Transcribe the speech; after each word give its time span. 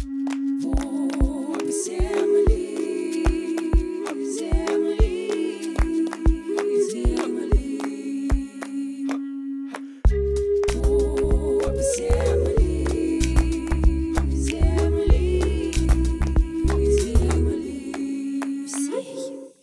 you 0.00 0.41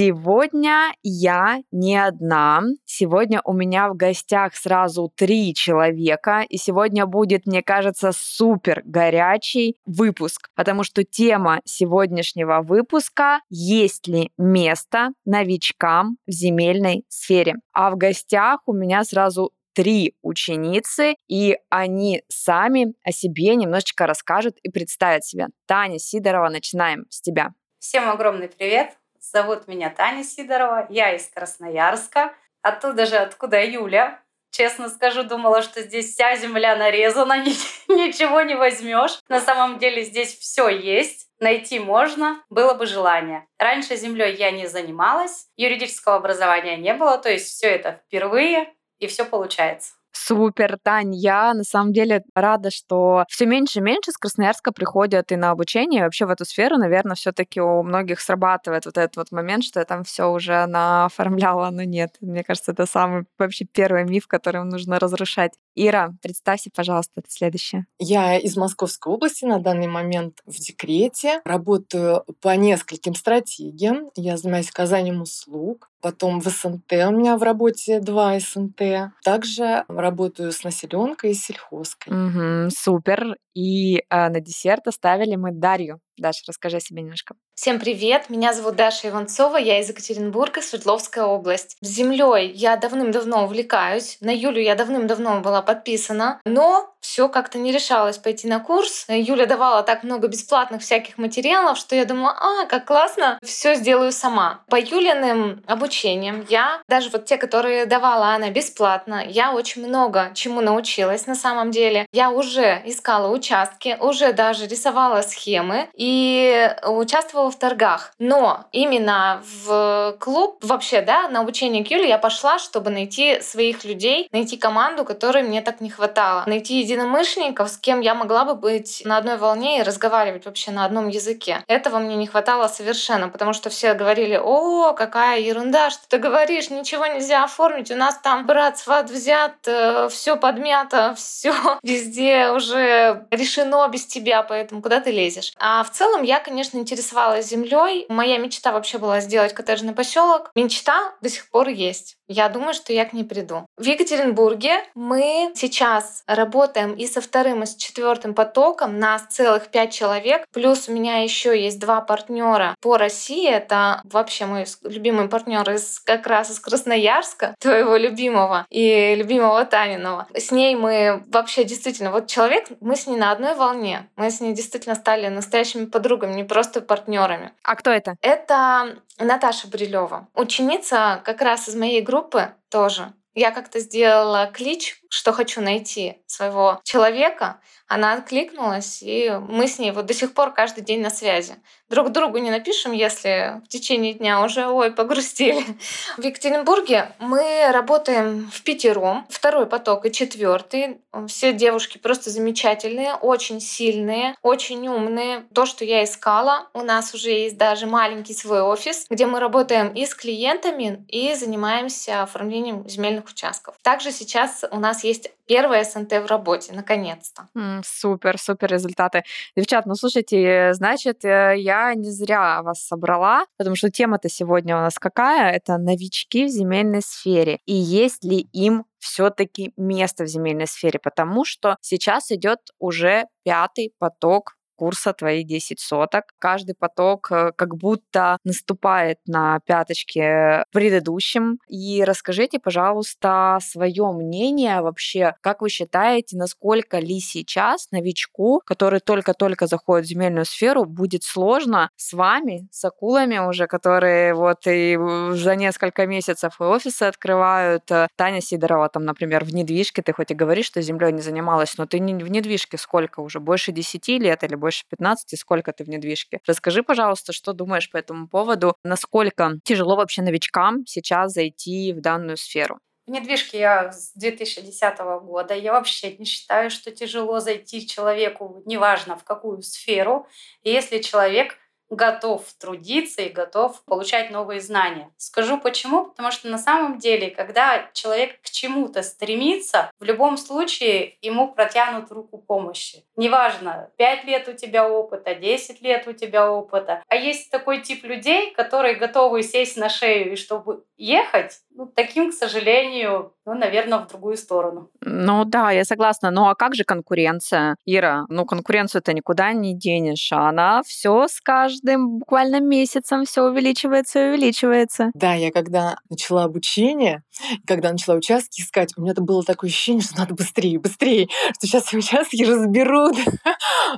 Сегодня 0.00 0.94
я 1.02 1.58
не 1.70 1.98
одна. 1.98 2.62
Сегодня 2.86 3.42
у 3.44 3.52
меня 3.52 3.90
в 3.90 3.96
гостях 3.96 4.56
сразу 4.56 5.12
три 5.14 5.52
человека. 5.52 6.40
И 6.48 6.56
сегодня 6.56 7.04
будет, 7.04 7.44
мне 7.44 7.62
кажется, 7.62 8.12
супер 8.14 8.80
горячий 8.86 9.76
выпуск, 9.84 10.48
потому 10.54 10.84
что 10.84 11.04
тема 11.04 11.60
сегодняшнего 11.66 12.62
выпуска 12.62 13.40
«Есть 13.50 14.08
ли 14.08 14.32
место 14.38 15.10
новичкам 15.26 16.16
в 16.26 16.30
земельной 16.30 17.04
сфере?». 17.10 17.56
А 17.74 17.90
в 17.90 17.98
гостях 17.98 18.60
у 18.64 18.72
меня 18.72 19.04
сразу 19.04 19.52
три 19.74 20.14
ученицы, 20.22 21.16
и 21.28 21.58
они 21.68 22.22
сами 22.28 22.94
о 23.04 23.12
себе 23.12 23.54
немножечко 23.54 24.06
расскажут 24.06 24.56
и 24.62 24.70
представят 24.70 25.26
себя. 25.26 25.48
Таня 25.66 25.98
Сидорова, 25.98 26.48
начинаем 26.48 27.04
с 27.10 27.20
тебя. 27.20 27.50
Всем 27.78 28.08
огромный 28.08 28.48
привет! 28.48 28.99
Зовут 29.20 29.68
меня 29.68 29.90
Таня 29.90 30.24
Сидорова, 30.24 30.86
я 30.88 31.14
из 31.14 31.28
Красноярска. 31.28 32.34
Оттуда 32.62 33.04
же, 33.04 33.16
откуда 33.16 33.62
Юля. 33.62 34.22
Честно 34.50 34.88
скажу, 34.88 35.22
думала, 35.22 35.62
что 35.62 35.82
здесь 35.82 36.12
вся 36.12 36.36
земля 36.36 36.74
нарезана, 36.74 37.38
ничего 37.88 38.40
не 38.40 38.54
возьмешь. 38.54 39.20
На 39.28 39.40
самом 39.40 39.78
деле 39.78 40.02
здесь 40.02 40.36
все 40.36 40.68
есть. 40.68 41.28
Найти 41.38 41.78
можно, 41.78 42.42
было 42.50 42.74
бы 42.74 42.86
желание. 42.86 43.46
Раньше 43.58 43.96
землей 43.96 44.34
я 44.34 44.50
не 44.50 44.66
занималась, 44.66 45.46
юридического 45.56 46.16
образования 46.16 46.76
не 46.76 46.92
было, 46.92 47.16
то 47.16 47.30
есть 47.30 47.46
все 47.46 47.68
это 47.68 47.92
впервые, 47.92 48.74
и 48.98 49.06
все 49.06 49.24
получается. 49.24 49.94
Супер, 50.22 50.78
Тань, 50.82 51.14
я 51.14 51.54
на 51.54 51.64
самом 51.64 51.92
деле 51.92 52.24
рада, 52.34 52.70
что 52.70 53.24
все 53.28 53.46
меньше 53.46 53.78
и 53.78 53.82
меньше 53.82 54.12
с 54.12 54.18
Красноярска 54.18 54.70
приходят 54.70 55.32
и 55.32 55.36
на 55.36 55.50
обучение, 55.50 56.00
и 56.00 56.02
вообще 56.04 56.26
в 56.26 56.30
эту 56.30 56.44
сферу, 56.44 56.76
наверное, 56.76 57.14
все-таки 57.16 57.60
у 57.60 57.82
многих 57.82 58.20
срабатывает 58.20 58.84
вот 58.84 58.98
этот 58.98 59.16
вот 59.16 59.32
момент, 59.32 59.64
что 59.64 59.80
я 59.80 59.86
там 59.86 60.04
все 60.04 60.30
уже 60.30 60.66
наоформляла, 60.66 61.70
но 61.70 61.84
нет. 61.84 62.16
Мне 62.20 62.44
кажется, 62.44 62.72
это 62.72 62.84
самый 62.84 63.24
вообще 63.38 63.64
первый 63.64 64.04
миф, 64.04 64.26
который 64.26 64.62
нужно 64.64 64.98
разрушать. 64.98 65.52
Ира, 65.82 66.12
представься, 66.20 66.70
пожалуйста, 66.74 67.20
это 67.20 67.30
следующее. 67.30 67.86
Я 67.98 68.36
из 68.36 68.56
Московской 68.56 69.12
области 69.12 69.46
на 69.46 69.58
данный 69.58 69.86
момент 69.86 70.40
в 70.44 70.56
декрете. 70.56 71.40
Работаю 71.44 72.24
по 72.42 72.54
нескольким 72.54 73.14
стратегиям. 73.14 74.10
Я 74.14 74.36
занимаюсь 74.36 74.68
оказанием 74.68 75.22
услуг. 75.22 75.88
Потом 76.02 76.40
в 76.40 76.48
СНТ 76.48 76.92
у 76.92 77.10
меня 77.10 77.36
в 77.36 77.42
работе 77.42 78.00
два 78.00 78.38
СНТ. 78.38 79.12
Также 79.22 79.84
работаю 79.88 80.52
с 80.52 80.64
населенкой 80.64 81.32
и 81.32 81.34
сельхозкой. 81.34 82.12
Угу, 82.12 82.70
супер. 82.76 83.36
И 83.54 83.98
э, 83.98 84.02
на 84.10 84.40
десерт 84.40 84.86
оставили 84.86 85.36
мы 85.36 85.52
Дарью. 85.52 86.00
Даша, 86.16 86.42
расскажи 86.46 86.76
о 86.76 86.80
себе 86.80 87.02
немножко. 87.02 87.34
Всем 87.54 87.78
привет, 87.78 88.30
меня 88.30 88.54
зовут 88.54 88.76
Даша 88.76 89.08
Иванцова, 89.08 89.58
я 89.58 89.80
из 89.80 89.88
Екатеринбурга, 89.90 90.62
Свердловская 90.62 91.24
область. 91.24 91.76
Землей 91.82 92.50
я 92.52 92.76
давным-давно 92.76 93.44
увлекаюсь, 93.44 94.16
на 94.20 94.30
Юлю 94.30 94.62
я 94.62 94.74
давным-давно 94.74 95.40
была 95.40 95.60
подписана, 95.60 96.40
но 96.46 96.94
все 97.00 97.28
как-то 97.28 97.58
не 97.58 97.72
решалось 97.72 98.18
пойти 98.18 98.46
на 98.46 98.60
курс. 98.60 99.06
Юля 99.08 99.46
давала 99.46 99.82
так 99.82 100.04
много 100.04 100.28
бесплатных 100.28 100.82
всяких 100.82 101.18
материалов, 101.18 101.76
что 101.76 101.96
я 101.96 102.04
думала, 102.04 102.36
а, 102.38 102.66
как 102.66 102.86
классно, 102.86 103.38
все 103.42 103.74
сделаю 103.74 104.12
сама. 104.12 104.62
По 104.68 104.78
Юлиным 104.78 105.62
обучениям 105.66 106.46
я, 106.48 106.82
даже 106.88 107.10
вот 107.10 107.24
те, 107.24 107.36
которые 107.36 107.86
давала 107.86 108.34
она 108.34 108.50
бесплатно, 108.50 109.22
я 109.26 109.52
очень 109.52 109.86
много 109.86 110.30
чему 110.34 110.60
научилась 110.60 111.26
на 111.26 111.34
самом 111.34 111.70
деле. 111.70 112.06
Я 112.12 112.30
уже 112.30 112.82
искала 112.84 113.28
участки, 113.40 113.96
уже 114.00 114.32
даже 114.32 114.66
рисовала 114.66 115.22
схемы 115.22 115.88
и 115.94 116.70
участвовала 116.86 117.50
в 117.50 117.58
торгах. 117.58 118.12
Но 118.18 118.66
именно 118.70 119.42
в 119.62 120.16
клуб 120.20 120.58
вообще, 120.62 121.00
да, 121.00 121.28
на 121.28 121.40
обучение 121.40 121.84
к 121.84 121.90
Юле 121.90 122.08
я 122.08 122.18
пошла, 122.18 122.58
чтобы 122.58 122.90
найти 122.90 123.40
своих 123.40 123.84
людей, 123.84 124.28
найти 124.32 124.56
команду, 124.56 125.04
которой 125.04 125.42
мне 125.42 125.62
так 125.62 125.80
не 125.80 125.90
хватало. 125.90 126.44
Найти 126.46 126.80
единомышленников, 126.80 127.70
с 127.70 127.78
кем 127.78 128.00
я 128.00 128.14
могла 128.14 128.44
бы 128.44 128.54
быть 128.54 129.02
на 129.04 129.16
одной 129.16 129.38
волне 129.38 129.78
и 129.78 129.82
разговаривать 129.82 130.44
вообще 130.44 130.70
на 130.70 130.84
одном 130.84 131.08
языке. 131.08 131.64
Этого 131.66 131.98
мне 131.98 132.16
не 132.16 132.26
хватало 132.26 132.68
совершенно, 132.68 133.28
потому 133.28 133.52
что 133.54 133.70
все 133.70 133.94
говорили, 133.94 134.38
о, 134.42 134.92
какая 134.92 135.40
ерунда, 135.40 135.90
что 135.90 136.02
ты 136.08 136.18
говоришь, 136.18 136.70
ничего 136.70 137.06
нельзя 137.06 137.44
оформить, 137.44 137.90
у 137.90 137.96
нас 137.96 138.18
там 138.22 138.46
брат, 138.46 138.78
сват 138.78 139.10
взят, 139.10 139.54
э, 139.66 140.08
все 140.10 140.36
подмято, 140.36 141.14
все 141.16 141.54
везде 141.82 142.50
уже 142.50 143.26
решено 143.30 143.88
без 143.88 144.06
тебя, 144.06 144.42
поэтому 144.42 144.82
куда 144.82 145.00
ты 145.00 145.10
лезешь? 145.10 145.52
А 145.58 145.82
в 145.84 145.90
целом 145.90 146.22
я, 146.22 146.40
конечно, 146.40 146.78
интересовалась 146.78 147.46
землей. 147.46 148.06
Моя 148.08 148.38
мечта 148.38 148.72
вообще 148.72 148.98
была 148.98 149.20
сделать 149.20 149.54
коттеджный 149.54 149.94
поселок. 149.94 150.50
Мечта 150.54 151.14
до 151.20 151.28
сих 151.28 151.48
пор 151.50 151.68
есть. 151.68 152.16
Я 152.32 152.48
думаю, 152.48 152.74
что 152.74 152.92
я 152.92 153.06
к 153.06 153.12
ней 153.12 153.24
приду. 153.24 153.66
В 153.76 153.82
Екатеринбурге 153.82 154.84
мы 154.94 155.50
сейчас 155.56 156.22
работаем 156.28 156.92
и 156.92 157.08
со 157.08 157.20
вторым, 157.20 157.64
и 157.64 157.66
с 157.66 157.74
четвертым 157.74 158.34
потоком. 158.34 159.00
Нас 159.00 159.22
целых 159.30 159.66
пять 159.66 159.92
человек. 159.92 160.44
Плюс 160.52 160.88
у 160.88 160.92
меня 160.92 161.24
еще 161.24 161.60
есть 161.60 161.80
два 161.80 162.00
партнера 162.00 162.76
по 162.80 162.96
России. 162.96 163.50
Это 163.50 164.00
вообще 164.04 164.46
мой 164.46 164.64
любимый 164.84 165.28
партнер 165.28 165.68
из 165.72 165.98
как 165.98 166.28
раз 166.28 166.52
из 166.52 166.60
Красноярска, 166.60 167.56
твоего 167.58 167.96
любимого 167.96 168.64
и 168.70 169.16
любимого 169.16 169.64
Танинова. 169.64 170.28
С 170.32 170.52
ней 170.52 170.76
мы 170.76 171.24
вообще 171.32 171.64
действительно, 171.64 172.12
вот 172.12 172.28
человек, 172.28 172.66
мы 172.80 172.94
с 172.94 173.08
ней 173.08 173.16
на 173.16 173.32
одной 173.32 173.56
волне. 173.56 174.08
Мы 174.14 174.30
с 174.30 174.40
ней 174.40 174.52
действительно 174.52 174.94
стали 174.94 175.26
настоящими 175.26 175.86
подругами, 175.86 176.34
не 176.34 176.44
просто 176.44 176.80
партнерами. 176.80 177.50
А 177.64 177.74
кто 177.74 177.90
это? 177.90 178.14
Это 178.22 179.00
Наташа 179.18 179.68
Брилева, 179.68 180.28
ученица 180.34 181.20
как 181.24 181.42
раз 181.42 181.68
из 181.68 181.74
моей 181.74 182.00
группы 182.00 182.19
тоже. 182.68 183.12
Я 183.34 183.50
как-то 183.50 183.80
сделала 183.80 184.50
клич, 184.52 184.99
что 185.10 185.32
хочу 185.32 185.60
найти 185.60 186.22
своего 186.26 186.80
человека. 186.84 187.60
Она 187.88 188.14
откликнулась, 188.14 189.02
и 189.02 189.30
мы 189.48 189.66
с 189.66 189.80
ней 189.80 189.90
вот 189.90 190.06
до 190.06 190.14
сих 190.14 190.32
пор 190.32 190.54
каждый 190.54 190.82
день 190.82 191.02
на 191.02 191.10
связи. 191.10 191.56
Друг 191.90 192.12
другу 192.12 192.38
не 192.38 192.52
напишем, 192.52 192.92
если 192.92 193.60
в 193.64 193.68
течение 193.68 194.14
дня 194.14 194.44
уже, 194.44 194.68
ой, 194.68 194.92
погрустили. 194.92 195.64
В 196.16 196.22
Екатеринбурге 196.22 197.10
мы 197.18 197.68
работаем 197.72 198.48
в 198.52 198.62
пятером, 198.62 199.26
второй 199.28 199.66
поток 199.66 200.06
и 200.06 200.12
четвертый. 200.12 201.00
Все 201.26 201.52
девушки 201.52 201.98
просто 201.98 202.30
замечательные, 202.30 203.14
очень 203.16 203.60
сильные, 203.60 204.36
очень 204.42 204.86
умные. 204.86 205.46
То, 205.52 205.66
что 205.66 205.84
я 205.84 206.04
искала, 206.04 206.68
у 206.74 206.82
нас 206.82 207.12
уже 207.12 207.30
есть 207.30 207.58
даже 207.58 207.88
маленький 207.88 208.34
свой 208.34 208.62
офис, 208.62 209.06
где 209.10 209.26
мы 209.26 209.40
работаем 209.40 209.92
и 209.92 210.06
с 210.06 210.14
клиентами, 210.14 211.04
и 211.08 211.34
занимаемся 211.34 212.22
оформлением 212.22 212.88
земельных 212.88 213.24
участков. 213.24 213.74
Также 213.82 214.12
сейчас 214.12 214.64
у 214.70 214.78
нас 214.78 214.99
есть 215.04 215.30
первое 215.46 215.84
СНТ 215.84 216.12
в 216.12 216.26
работе, 216.26 216.72
наконец-то. 216.72 217.48
Mm, 217.56 217.82
супер, 217.84 218.38
супер 218.38 218.70
результаты. 218.70 219.24
Девчат, 219.56 219.86
ну 219.86 219.94
слушайте, 219.94 220.72
значит, 220.74 221.24
э, 221.24 221.54
я 221.58 221.94
не 221.94 222.10
зря 222.10 222.62
вас 222.62 222.86
собрала, 222.86 223.46
потому 223.56 223.76
что 223.76 223.90
тема-то 223.90 224.28
сегодня 224.28 224.76
у 224.76 224.80
нас 224.80 224.98
какая? 224.98 225.52
Это 225.52 225.78
новички 225.78 226.44
в 226.44 226.48
земельной 226.48 227.02
сфере. 227.02 227.60
И 227.66 227.74
есть 227.74 228.24
ли 228.24 228.48
им 228.52 228.84
все-таки 228.98 229.72
место 229.76 230.24
в 230.24 230.26
земельной 230.26 230.66
сфере, 230.66 231.00
потому 231.02 231.44
что 231.44 231.76
сейчас 231.80 232.30
идет 232.30 232.58
уже 232.78 233.24
пятый 233.42 233.92
поток 233.98 234.56
курса 234.80 235.12
«Твои 235.12 235.44
10 235.44 235.78
соток». 235.78 236.24
Каждый 236.38 236.74
поток 236.74 237.30
э, 237.30 237.52
как 237.54 237.76
будто 237.76 238.38
наступает 238.44 239.18
на 239.26 239.60
пяточки 239.66 240.64
предыдущим. 240.72 241.58
И 241.68 242.02
расскажите, 242.02 242.58
пожалуйста, 242.58 243.58
свое 243.60 244.10
мнение 244.12 244.80
вообще, 244.80 245.34
как 245.42 245.60
вы 245.60 245.68
считаете, 245.68 246.38
насколько 246.38 246.98
ли 246.98 247.20
сейчас 247.20 247.88
новичку, 247.92 248.62
который 248.64 249.00
только-только 249.00 249.66
заходит 249.66 250.06
в 250.06 250.08
земельную 250.08 250.46
сферу, 250.46 250.86
будет 250.86 251.24
сложно 251.24 251.90
с 251.96 252.14
вами, 252.14 252.66
с 252.72 252.82
акулами 252.82 253.36
уже, 253.36 253.66
которые 253.66 254.32
вот 254.32 254.66
и 254.66 254.98
за 255.32 255.56
несколько 255.56 256.06
месяцев 256.06 256.58
и 256.58 256.64
офисы 256.64 257.02
открывают. 257.02 257.90
Э, 257.90 258.08
Таня 258.16 258.40
Сидорова 258.40 258.88
там, 258.88 259.04
например, 259.04 259.44
в 259.44 259.52
недвижке, 259.52 260.00
ты 260.00 260.14
хоть 260.14 260.30
и 260.30 260.34
говоришь, 260.34 260.66
что 260.66 260.80
землей 260.80 261.12
не 261.12 261.20
занималась, 261.20 261.76
но 261.76 261.84
ты 261.84 261.98
в 261.98 262.30
недвижке 262.30 262.78
сколько 262.78 263.20
уже? 263.20 263.40
Больше 263.40 263.72
10 263.72 264.08
лет 264.20 264.42
или 264.42 264.54
больше 264.54 264.69
15? 264.88 265.38
Сколько 265.38 265.72
ты 265.72 265.84
в 265.84 265.88
недвижке? 265.88 266.40
Расскажи, 266.46 266.82
пожалуйста, 266.82 267.32
что 267.32 267.52
думаешь 267.52 267.90
по 267.90 267.96
этому 267.96 268.28
поводу? 268.28 268.74
Насколько 268.84 269.58
тяжело 269.64 269.96
вообще 269.96 270.22
новичкам 270.22 270.86
сейчас 270.86 271.32
зайти 271.32 271.92
в 271.92 272.00
данную 272.00 272.36
сферу? 272.36 272.78
В 273.06 273.10
недвижке 273.10 273.58
я 273.58 273.90
с 273.92 274.12
2010 274.14 274.98
года. 275.22 275.54
Я 275.54 275.72
вообще 275.72 276.16
не 276.16 276.24
считаю, 276.24 276.70
что 276.70 276.92
тяжело 276.92 277.40
зайти 277.40 277.86
человеку, 277.86 278.62
неважно 278.66 279.16
в 279.16 279.24
какую 279.24 279.62
сферу. 279.62 280.28
И 280.62 280.70
если 280.70 280.98
человек 280.98 281.56
готов 281.90 282.44
трудиться 282.58 283.22
и 283.22 283.28
готов 283.28 283.82
получать 283.84 284.30
новые 284.30 284.60
знания. 284.60 285.12
Скажу 285.16 285.58
почему, 285.58 286.06
потому 286.06 286.30
что 286.30 286.48
на 286.48 286.58
самом 286.58 286.98
деле, 286.98 287.30
когда 287.30 287.90
человек 287.92 288.40
к 288.40 288.50
чему-то 288.50 289.02
стремится, 289.02 289.90
в 289.98 290.04
любом 290.04 290.36
случае 290.36 291.18
ему 291.20 291.52
протянут 291.52 292.10
руку 292.12 292.38
помощи. 292.38 293.04
Неважно, 293.16 293.90
5 293.98 294.24
лет 294.24 294.48
у 294.48 294.52
тебя 294.52 294.88
опыта, 294.88 295.34
10 295.34 295.82
лет 295.82 296.06
у 296.06 296.12
тебя 296.12 296.50
опыта. 296.50 297.02
А 297.08 297.16
есть 297.16 297.50
такой 297.50 297.80
тип 297.82 298.04
людей, 298.04 298.52
которые 298.52 298.94
готовы 298.94 299.42
сесть 299.42 299.76
на 299.76 299.88
шею 299.88 300.32
и 300.32 300.36
чтобы 300.36 300.84
ехать, 301.00 301.60
ну, 301.74 301.86
таким, 301.86 302.30
к 302.30 302.34
сожалению, 302.34 303.32
ну, 303.46 303.54
наверное, 303.54 304.00
в 304.00 304.08
другую 304.08 304.36
сторону. 304.36 304.90
Ну 305.00 305.44
да, 305.44 305.70
я 305.70 305.84
согласна. 305.84 306.30
Ну 306.30 306.46
а 306.46 306.54
как 306.54 306.74
же 306.74 306.84
конкуренция? 306.84 307.76
Ира, 307.86 308.26
ну 308.28 308.44
конкуренцию 308.44 309.00
ты 309.00 309.14
никуда 309.14 309.52
не 309.54 309.74
денешь, 309.74 310.30
а 310.30 310.50
она 310.50 310.82
все 310.84 311.26
с 311.26 311.40
каждым 311.40 312.18
буквально 312.18 312.60
месяцем 312.60 313.24
все 313.24 313.44
увеличивается 313.44 314.18
и 314.20 314.28
увеличивается. 314.28 315.10
Да, 315.14 315.32
я 315.34 315.50
когда 315.50 315.96
начала 316.10 316.44
обучение, 316.44 317.22
когда 317.66 317.92
начала 317.92 318.16
участки 318.16 318.60
искать, 318.60 318.92
у 318.96 319.00
меня 319.00 319.12
это 319.12 319.22
было 319.22 319.42
такое 319.42 319.70
ощущение, 319.70 320.02
что 320.02 320.18
надо 320.18 320.34
быстрее, 320.34 320.78
быстрее, 320.78 321.28
что 321.56 321.66
сейчас 321.66 321.84
все 321.84 321.96
участки 321.96 322.44
разберут. 322.44 323.16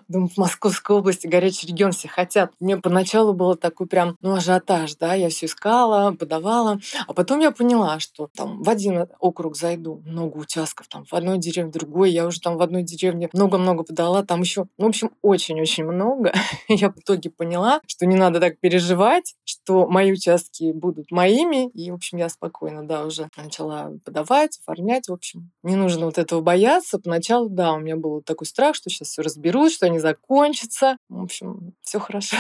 Думаю, 0.09 0.29
в 0.29 0.39
Московской 0.39 0.97
области 0.97 1.27
горячий 1.27 1.67
регион 1.67 1.91
все 1.91 2.07
хотят. 2.07 2.53
Мне 2.61 2.77
поначалу 2.77 3.33
было 3.33 3.57
такой 3.57 3.89
прям, 3.89 4.17
ну, 4.21 4.35
ажиотаж, 4.35 4.95
да, 4.97 5.15
я 5.15 5.29
все 5.31 5.47
искала, 5.47 6.13
подавала, 6.13 6.79
а 7.07 7.13
потом 7.15 7.41
я 7.41 7.51
поняла, 7.51 7.99
что 8.01 8.29
там 8.35 8.63
в 8.63 8.69
один 8.69 9.07
округ 9.19 9.57
зайду, 9.57 10.03
много 10.07 10.39
участков, 10.39 10.89
там 10.89 11.05
в 11.05 11.13
одной 11.15 11.39
деревне, 11.39 11.71
в 11.71 11.75
другой, 11.75 12.11
я 12.11 12.27
уже 12.27 12.41
там 12.41 12.57
в 12.57 12.63
одной 12.63 12.83
деревне 12.83 13.29
много-много 13.33 13.85
подала, 13.85 14.23
там 14.23 14.41
еще, 14.41 14.67
ну, 14.79 14.87
в 14.87 14.89
общем, 14.89 15.11
очень-очень 15.23 15.85
много. 15.85 16.33
я 16.69 16.91
в 16.91 16.99
итоге 16.99 17.31
поняла, 17.31 17.81
что 17.87 18.07
не 18.07 18.17
надо 18.17 18.41
так 18.41 18.59
переживать, 18.61 19.35
что 19.45 19.87
мои 19.87 20.13
участки 20.13 20.73
будут 20.73 21.11
моими, 21.11 21.69
и, 21.71 21.91
в 21.91 21.95
общем, 21.95 22.19
я 22.19 22.29
спокойно, 22.29 22.87
да, 22.87 23.05
уже 23.05 23.29
начала 23.37 23.93
подавать, 24.05 24.59
оформлять, 24.61 25.09
в 25.09 25.13
общем. 25.13 25.51
Не 25.63 25.77
нужно 25.77 26.07
вот 26.07 26.19
этого 26.19 26.41
бояться. 26.41 26.99
Поначалу, 26.99 27.49
да, 27.49 27.73
у 27.73 27.81
меня 27.81 27.97
был 27.97 28.23
такой 28.23 28.47
страх, 28.47 28.75
что 28.75 28.91
сейчас 28.91 29.09
все 29.09 29.23
разберут, 29.23 29.73
что 29.73 29.87
они 29.87 29.99
закончатся. 29.99 30.97
В 31.09 31.23
общем, 31.23 31.75
все 31.83 31.99
хорошо. 31.99 32.37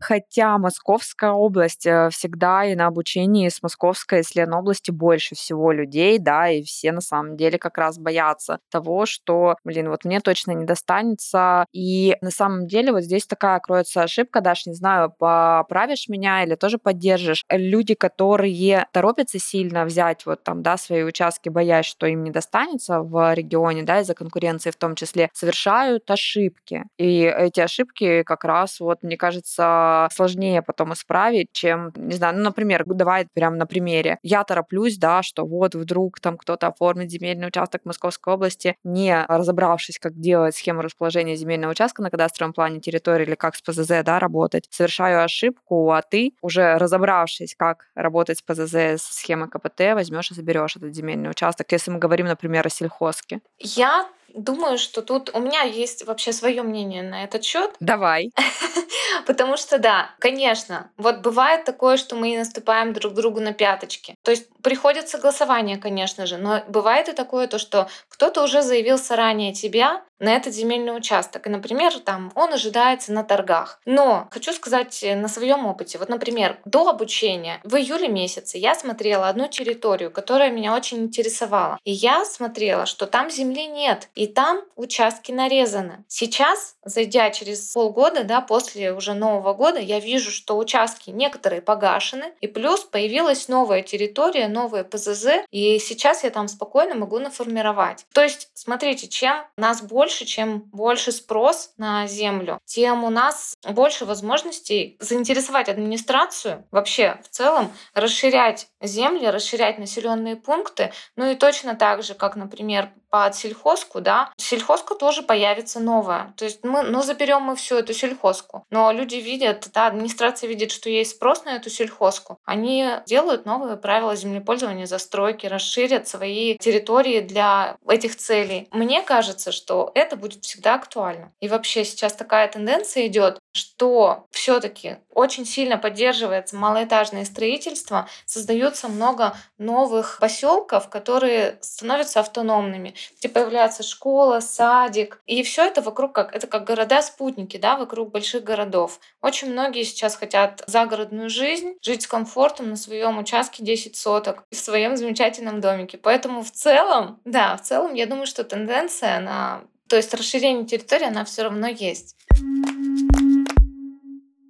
Хотя 0.00 0.58
Московская 0.58 1.32
область 1.32 1.86
э, 1.86 2.08
всегда 2.10 2.64
и 2.64 2.74
на 2.74 2.86
обучении 2.86 3.48
с 3.48 3.62
Московской 3.62 3.93
и 4.18 4.22
с 4.22 4.34
Ленобласти 4.34 4.90
больше 4.90 5.34
всего 5.34 5.72
людей, 5.72 6.18
да, 6.18 6.48
и 6.48 6.62
все 6.62 6.92
на 6.92 7.00
самом 7.00 7.36
деле 7.36 7.58
как 7.58 7.78
раз 7.78 7.98
боятся 7.98 8.58
того, 8.70 9.06
что, 9.06 9.56
блин, 9.64 9.88
вот 9.88 10.04
мне 10.04 10.20
точно 10.20 10.52
не 10.52 10.64
достанется. 10.64 11.66
И 11.72 12.16
на 12.20 12.30
самом 12.30 12.66
деле 12.66 12.92
вот 12.92 13.02
здесь 13.02 13.26
такая 13.26 13.58
кроется 13.60 14.02
ошибка, 14.02 14.40
Даш, 14.40 14.66
не 14.66 14.74
знаю, 14.74 15.12
поправишь 15.18 16.08
меня 16.08 16.44
или 16.44 16.54
тоже 16.54 16.78
поддержишь. 16.78 17.44
Люди, 17.50 17.94
которые 17.94 18.86
торопятся 18.92 19.38
сильно 19.38 19.84
взять 19.84 20.26
вот 20.26 20.42
там, 20.44 20.62
да, 20.62 20.76
свои 20.76 21.02
участки, 21.02 21.48
боясь, 21.48 21.86
что 21.86 22.06
им 22.06 22.24
не 22.24 22.30
достанется 22.30 23.00
в 23.00 23.34
регионе, 23.34 23.82
да, 23.82 24.00
из-за 24.00 24.14
конкуренции 24.14 24.70
в 24.70 24.76
том 24.76 24.94
числе, 24.94 25.30
совершают 25.32 26.10
ошибки. 26.10 26.84
И 26.98 27.22
эти 27.22 27.60
ошибки 27.60 28.22
как 28.22 28.44
раз, 28.44 28.80
вот, 28.80 29.02
мне 29.02 29.16
кажется, 29.16 30.08
сложнее 30.12 30.62
потом 30.62 30.92
исправить, 30.92 31.48
чем, 31.52 31.92
не 31.96 32.14
знаю, 32.14 32.36
ну, 32.36 32.42
например, 32.42 32.84
давай 32.86 33.26
прям 33.32 33.58
на 33.58 33.66
примере. 33.84 34.18
Я 34.22 34.44
тороплюсь, 34.44 34.96
да, 34.96 35.22
что 35.22 35.44
вот 35.44 35.74
вдруг 35.74 36.20
там 36.20 36.38
кто-то 36.38 36.68
оформит 36.68 37.10
земельный 37.10 37.48
участок 37.48 37.82
в 37.82 37.86
Московской 37.86 38.34
области, 38.34 38.76
не 38.82 39.24
разобравшись, 39.28 39.98
как 39.98 40.18
делать 40.18 40.56
схему 40.56 40.80
расположения 40.80 41.36
земельного 41.36 41.72
участка 41.72 42.02
на 42.02 42.10
кадастровом 42.10 42.52
плане 42.52 42.80
территории 42.80 43.26
или 43.26 43.34
как 43.34 43.56
с 43.56 43.62
ПЗЗ, 43.62 44.02
да, 44.04 44.18
работать. 44.18 44.66
Совершаю 44.70 45.22
ошибку, 45.22 45.92
а 45.92 46.02
ты, 46.02 46.32
уже 46.40 46.78
разобравшись, 46.78 47.54
как 47.56 47.86
работать 47.94 48.38
с 48.38 48.42
ПЗЗ, 48.42 48.74
с 48.74 49.02
схемой 49.02 49.48
КПТ, 49.48 49.94
возьмешь 49.94 50.30
и 50.30 50.34
заберешь 50.34 50.76
этот 50.76 50.94
земельный 50.94 51.30
участок, 51.30 51.70
если 51.72 51.90
мы 51.90 51.98
говорим, 51.98 52.26
например, 52.26 52.66
о 52.66 52.70
сельхозке. 52.70 53.40
Я 53.58 54.06
думаю, 54.34 54.78
что 54.78 55.02
тут 55.02 55.30
у 55.34 55.40
меня 55.40 55.62
есть 55.62 56.04
вообще 56.06 56.32
свое 56.32 56.62
мнение 56.62 57.02
на 57.02 57.24
этот 57.24 57.44
счет. 57.44 57.74
Давай. 57.80 58.32
Потому 59.26 59.56
что 59.56 59.78
да, 59.78 60.14
конечно, 60.18 60.90
вот 60.96 61.20
бывает 61.20 61.64
такое, 61.64 61.96
что 61.96 62.16
мы 62.16 62.36
наступаем 62.36 62.92
друг 62.92 63.14
другу 63.14 63.40
на 63.40 63.52
пяточки. 63.52 64.13
То 64.24 64.32
есть 64.32 64.48
приходит 64.62 65.08
согласование, 65.08 65.76
конечно 65.76 66.26
же, 66.26 66.36
но 66.36 66.62
бывает 66.66 67.08
и 67.08 67.12
такое 67.12 67.46
то, 67.46 67.58
что 67.58 67.88
кто-то 68.08 68.42
уже 68.42 68.62
заявился 68.62 69.14
ранее 69.14 69.52
тебя 69.52 70.02
на 70.18 70.34
этот 70.34 70.54
земельный 70.54 70.96
участок. 70.96 71.46
И, 71.46 71.50
например, 71.50 71.92
там 71.98 72.32
он 72.34 72.52
ожидается 72.52 73.12
на 73.12 73.24
торгах. 73.24 73.80
Но 73.84 74.28
хочу 74.30 74.52
сказать 74.52 75.02
э, 75.02 75.14
на 75.16 75.28
своем 75.28 75.66
опыте. 75.66 75.98
Вот, 75.98 76.08
например, 76.08 76.58
до 76.64 76.88
обучения 76.88 77.60
в 77.62 77.76
июле 77.76 78.08
месяце 78.08 78.56
я 78.56 78.74
смотрела 78.74 79.28
одну 79.28 79.48
территорию, 79.48 80.10
которая 80.10 80.50
меня 80.50 80.74
очень 80.74 80.98
интересовала. 80.98 81.78
И 81.84 81.92
я 81.92 82.24
смотрела, 82.24 82.86
что 82.86 83.06
там 83.06 83.28
земли 83.28 83.66
нет. 83.66 84.08
И 84.14 84.24
и 84.24 84.26
там 84.26 84.62
участки 84.74 85.32
нарезаны. 85.32 86.02
Сейчас, 86.08 86.76
зайдя 86.82 87.28
через 87.28 87.72
полгода, 87.72 88.24
да, 88.24 88.40
после 88.40 88.94
уже 88.94 89.12
Нового 89.12 89.52
года, 89.52 89.78
я 89.78 90.00
вижу, 90.00 90.30
что 90.30 90.56
участки 90.56 91.10
некоторые 91.10 91.60
погашены, 91.60 92.32
и 92.40 92.46
плюс 92.46 92.84
появилась 92.84 93.48
новая 93.48 93.82
территория, 93.82 94.13
новые 94.48 94.84
ПЗЗ, 94.84 95.26
и 95.50 95.78
сейчас 95.78 96.24
я 96.24 96.30
там 96.30 96.48
спокойно 96.48 96.94
могу 96.94 97.18
наформировать. 97.18 98.06
То 98.12 98.22
есть, 98.22 98.48
смотрите, 98.54 99.08
чем 99.08 99.44
нас 99.56 99.82
больше, 99.82 100.24
чем 100.24 100.60
больше 100.72 101.12
спрос 101.12 101.72
на 101.76 102.06
землю, 102.06 102.58
тем 102.64 103.04
у 103.04 103.10
нас 103.10 103.54
больше 103.68 104.04
возможностей 104.04 104.96
заинтересовать 105.00 105.68
администрацию 105.68 106.66
вообще 106.70 107.18
в 107.24 107.28
целом, 107.28 107.72
расширять 107.94 108.68
земли, 108.80 109.26
расширять 109.26 109.78
населенные 109.78 110.36
пункты, 110.36 110.92
ну 111.16 111.30
и 111.30 111.34
точно 111.34 111.74
так 111.74 112.02
же, 112.02 112.14
как, 112.14 112.36
например, 112.36 112.90
под 113.14 113.36
сельхозку, 113.36 114.00
да, 114.00 114.32
сельхозка 114.36 114.96
тоже 114.96 115.22
появится 115.22 115.78
новая. 115.78 116.34
То 116.36 116.44
есть 116.46 116.64
мы, 116.64 116.82
ну, 116.82 117.00
заберем 117.00 117.42
мы 117.42 117.54
всю 117.54 117.76
эту 117.76 117.94
сельхозку. 117.94 118.64
Но 118.70 118.90
люди 118.90 119.14
видят, 119.14 119.68
да, 119.72 119.86
администрация 119.86 120.48
видит, 120.48 120.72
что 120.72 120.90
есть 120.90 121.12
спрос 121.12 121.44
на 121.44 121.50
эту 121.50 121.70
сельхозку. 121.70 122.38
Они 122.44 122.88
делают 123.06 123.46
новые 123.46 123.76
правила 123.76 124.16
землепользования, 124.16 124.86
застройки, 124.86 125.46
расширят 125.46 126.08
свои 126.08 126.58
территории 126.58 127.20
для 127.20 127.76
этих 127.88 128.16
целей. 128.16 128.66
Мне 128.72 129.00
кажется, 129.00 129.52
что 129.52 129.92
это 129.94 130.16
будет 130.16 130.44
всегда 130.44 130.74
актуально. 130.74 131.30
И 131.38 131.46
вообще 131.46 131.84
сейчас 131.84 132.14
такая 132.14 132.48
тенденция 132.48 133.06
идет, 133.06 133.38
что 133.52 134.26
все-таки 134.32 134.96
очень 135.10 135.46
сильно 135.46 135.78
поддерживается 135.78 136.56
малоэтажное 136.56 137.24
строительство, 137.24 138.08
создается 138.26 138.88
много 138.88 139.36
новых 139.56 140.18
поселков, 140.20 140.90
которые 140.90 141.58
становятся 141.60 142.18
автономными, 142.18 142.94
где 143.18 143.28
появляется 143.28 143.82
школа, 143.82 144.40
садик, 144.40 145.20
и 145.26 145.42
все 145.42 145.66
это 145.66 145.82
вокруг 145.82 146.14
как 146.14 146.34
это 146.34 146.46
как 146.46 146.64
города-спутники, 146.64 147.56
да, 147.56 147.76
вокруг 147.76 148.10
больших 148.10 148.44
городов. 148.44 149.00
Очень 149.20 149.52
многие 149.52 149.82
сейчас 149.82 150.16
хотят 150.16 150.62
загородную 150.66 151.30
жизнь, 151.30 151.74
жить 151.82 152.02
с 152.02 152.06
комфортом 152.06 152.70
на 152.70 152.76
своем 152.76 153.18
участке 153.18 153.64
10 153.64 153.96
соток 153.96 154.44
в 154.50 154.56
своем 154.56 154.96
замечательном 154.96 155.60
домике. 155.60 155.98
Поэтому 155.98 156.42
в 156.42 156.50
целом, 156.50 157.20
да, 157.24 157.56
в 157.56 157.62
целом 157.62 157.94
я 157.94 158.06
думаю, 158.06 158.26
что 158.26 158.44
тенденция 158.44 159.20
на 159.20 159.62
то 159.88 159.96
есть 159.96 160.14
расширение 160.14 160.64
территории, 160.64 161.06
она 161.06 161.24
все 161.24 161.42
равно 161.42 161.68
есть. 161.68 162.16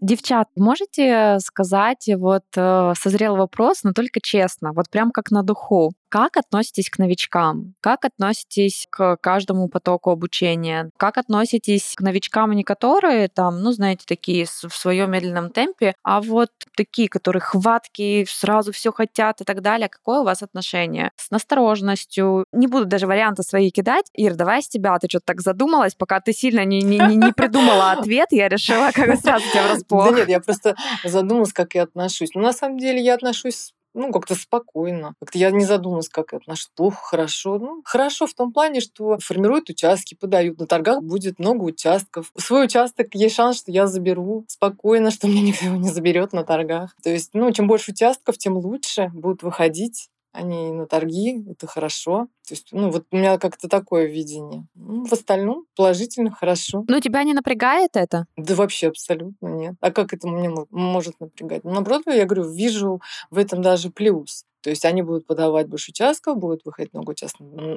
Девчат, 0.01 0.49
можете 0.55 1.39
сказать, 1.41 2.11
вот 2.19 2.45
э, 2.57 2.93
созрел 2.95 3.37
вопрос, 3.37 3.85
но 3.85 3.93
только 3.93 4.21
честно, 4.23 4.73
вот 4.75 4.91
прям 4.91 5.11
как 5.11 5.31
на 5.31 5.43
духу. 5.43 5.93
Как 6.09 6.37
относитесь 6.37 6.91
к 6.91 6.99
новичкам? 6.99 7.75
Как 7.81 8.05
относитесь 8.05 8.87
к 8.91 9.17
каждому 9.17 9.69
потоку 9.69 10.11
обучения? 10.11 10.91
Как 10.97 11.19
относитесь 11.19 11.95
к 11.97 12.01
новичкам, 12.01 12.53
не 12.53 12.65
которые 12.65 13.29
там, 13.29 13.63
ну, 13.63 13.73
знаете, 13.73 14.05
такие 14.07 14.47
в 14.47 14.75
своем 14.75 15.11
медленном 15.11 15.51
темпе, 15.51 15.95
а 16.03 16.21
вот 16.21 16.51
такие, 16.77 17.09
которые 17.09 17.41
хватки, 17.41 18.27
сразу 18.29 18.73
все 18.73 18.93
хотят 18.93 19.41
и 19.41 19.45
так 19.45 19.61
далее. 19.61 19.89
Какое 19.89 20.21
у 20.21 20.25
вас 20.25 20.43
отношение? 20.43 21.11
С 21.17 21.31
настороженностью. 21.31 22.45
Не 22.53 22.67
буду 22.67 22.87
даже 22.87 23.07
варианты 23.07 23.43
свои 23.43 23.71
кидать. 23.71 24.07
Ир, 24.15 24.35
давай 24.35 24.63
с 24.63 24.69
тебя. 24.69 24.99
Ты 24.99 25.09
что-то 25.09 25.27
так 25.27 25.41
задумалась, 25.41 25.95
пока 25.95 26.21
ты 26.21 26.33
сильно 26.33 26.65
не, 26.65 26.83
не, 26.83 26.99
не 26.99 27.33
придумала 27.33 27.93
ответ, 27.93 28.29
я 28.31 28.49
решила 28.49 28.91
как 28.93 29.19
сразу 29.19 29.45
тебя 29.51 29.67
врасплох. 29.69 30.11
Да 30.11 30.17
нет, 30.17 30.29
я 30.29 30.41
просто 30.41 30.77
задумалась, 31.05 31.53
как 31.53 31.75
я 31.75 31.83
отношусь. 31.83 32.31
Ну, 32.35 32.43
на 32.43 32.53
самом 32.53 32.79
деле, 32.79 33.03
я 33.03 33.15
отношусь 33.15 33.73
ну, 33.95 34.13
как-то 34.13 34.35
спокойно. 34.35 35.15
Как-то 35.21 35.39
я 35.39 35.51
не 35.51 35.65
задумалась, 35.65 36.09
как 36.09 36.29
это 36.29 36.39
отношусь. 36.39 36.71
Плохо, 36.75 36.99
хорошо. 37.01 37.59
Ну, 37.59 37.83
хорошо 37.85 38.27
в 38.27 38.35
том 38.35 38.53
плане, 38.53 38.81
что 38.81 39.19
формируют 39.19 39.71
участки, 39.71 40.15
подают. 40.15 40.59
На 40.59 40.67
торгах 40.67 41.03
будет 41.03 41.39
много 41.39 41.63
участков. 41.63 42.33
Свой 42.37 42.67
участок 42.67 43.15
есть 43.15 43.37
шанс, 43.37 43.59
что 43.59 43.71
я 43.71 43.87
заберу 43.87 44.45
спокойно, 44.49 45.11
что 45.13 45.29
меня 45.29 45.43
никто 45.43 45.67
его 45.67 45.77
не 45.77 45.91
заберет 45.91 46.33
на 46.33 46.45
торгах. 46.45 46.95
То 47.03 47.11
есть, 47.11 47.31
ну, 47.35 47.51
чем 47.53 47.67
больше 47.67 47.93
участков, 47.93 48.37
тем 48.37 48.57
лучше 48.57 49.11
будут 49.15 49.43
выходить 49.43 50.11
они 50.35 50.73
на 50.73 50.87
торги, 50.87 51.45
это 51.49 51.67
хорошо. 51.67 52.27
То 52.47 52.55
есть, 52.55 52.69
ну, 52.73 52.91
вот 52.91 53.07
у 53.11 53.17
меня 53.17 53.39
как-то 53.39 53.69
такое 53.69 54.07
видение. 54.07 54.67
Ну, 54.75 55.07
в 55.07 55.13
остальном 55.13 55.65
положительно, 55.77 56.31
хорошо. 56.31 56.85
Но 56.89 57.01
тебя 57.01 57.23
не 57.23 57.33
напрягает 57.33 57.93
это? 57.95 58.27
Да 58.37 58.55
вообще 58.55 58.89
абсолютно 58.89 59.47
нет. 59.47 59.75
А 59.81 59.91
как 59.93 60.13
это 60.13 60.27
мне 60.29 60.51
может 60.71 61.19
напрягать? 61.21 61.65
Ну, 61.65 61.71
наоборот, 61.71 62.03
я 62.07 62.27
говорю, 62.27 62.51
вижу 62.51 63.01
в 63.31 63.39
этом 63.39 63.63
даже 63.63 63.91
плюс. 63.91 64.45
То 64.65 64.71
есть 64.71 64.87
они 64.87 65.03
будут 65.03 65.27
подавать 65.27 65.69
больше 65.69 65.91
участков, 65.91 66.39
будут 66.39 66.65
выходить 66.65 66.95
много 66.95 67.15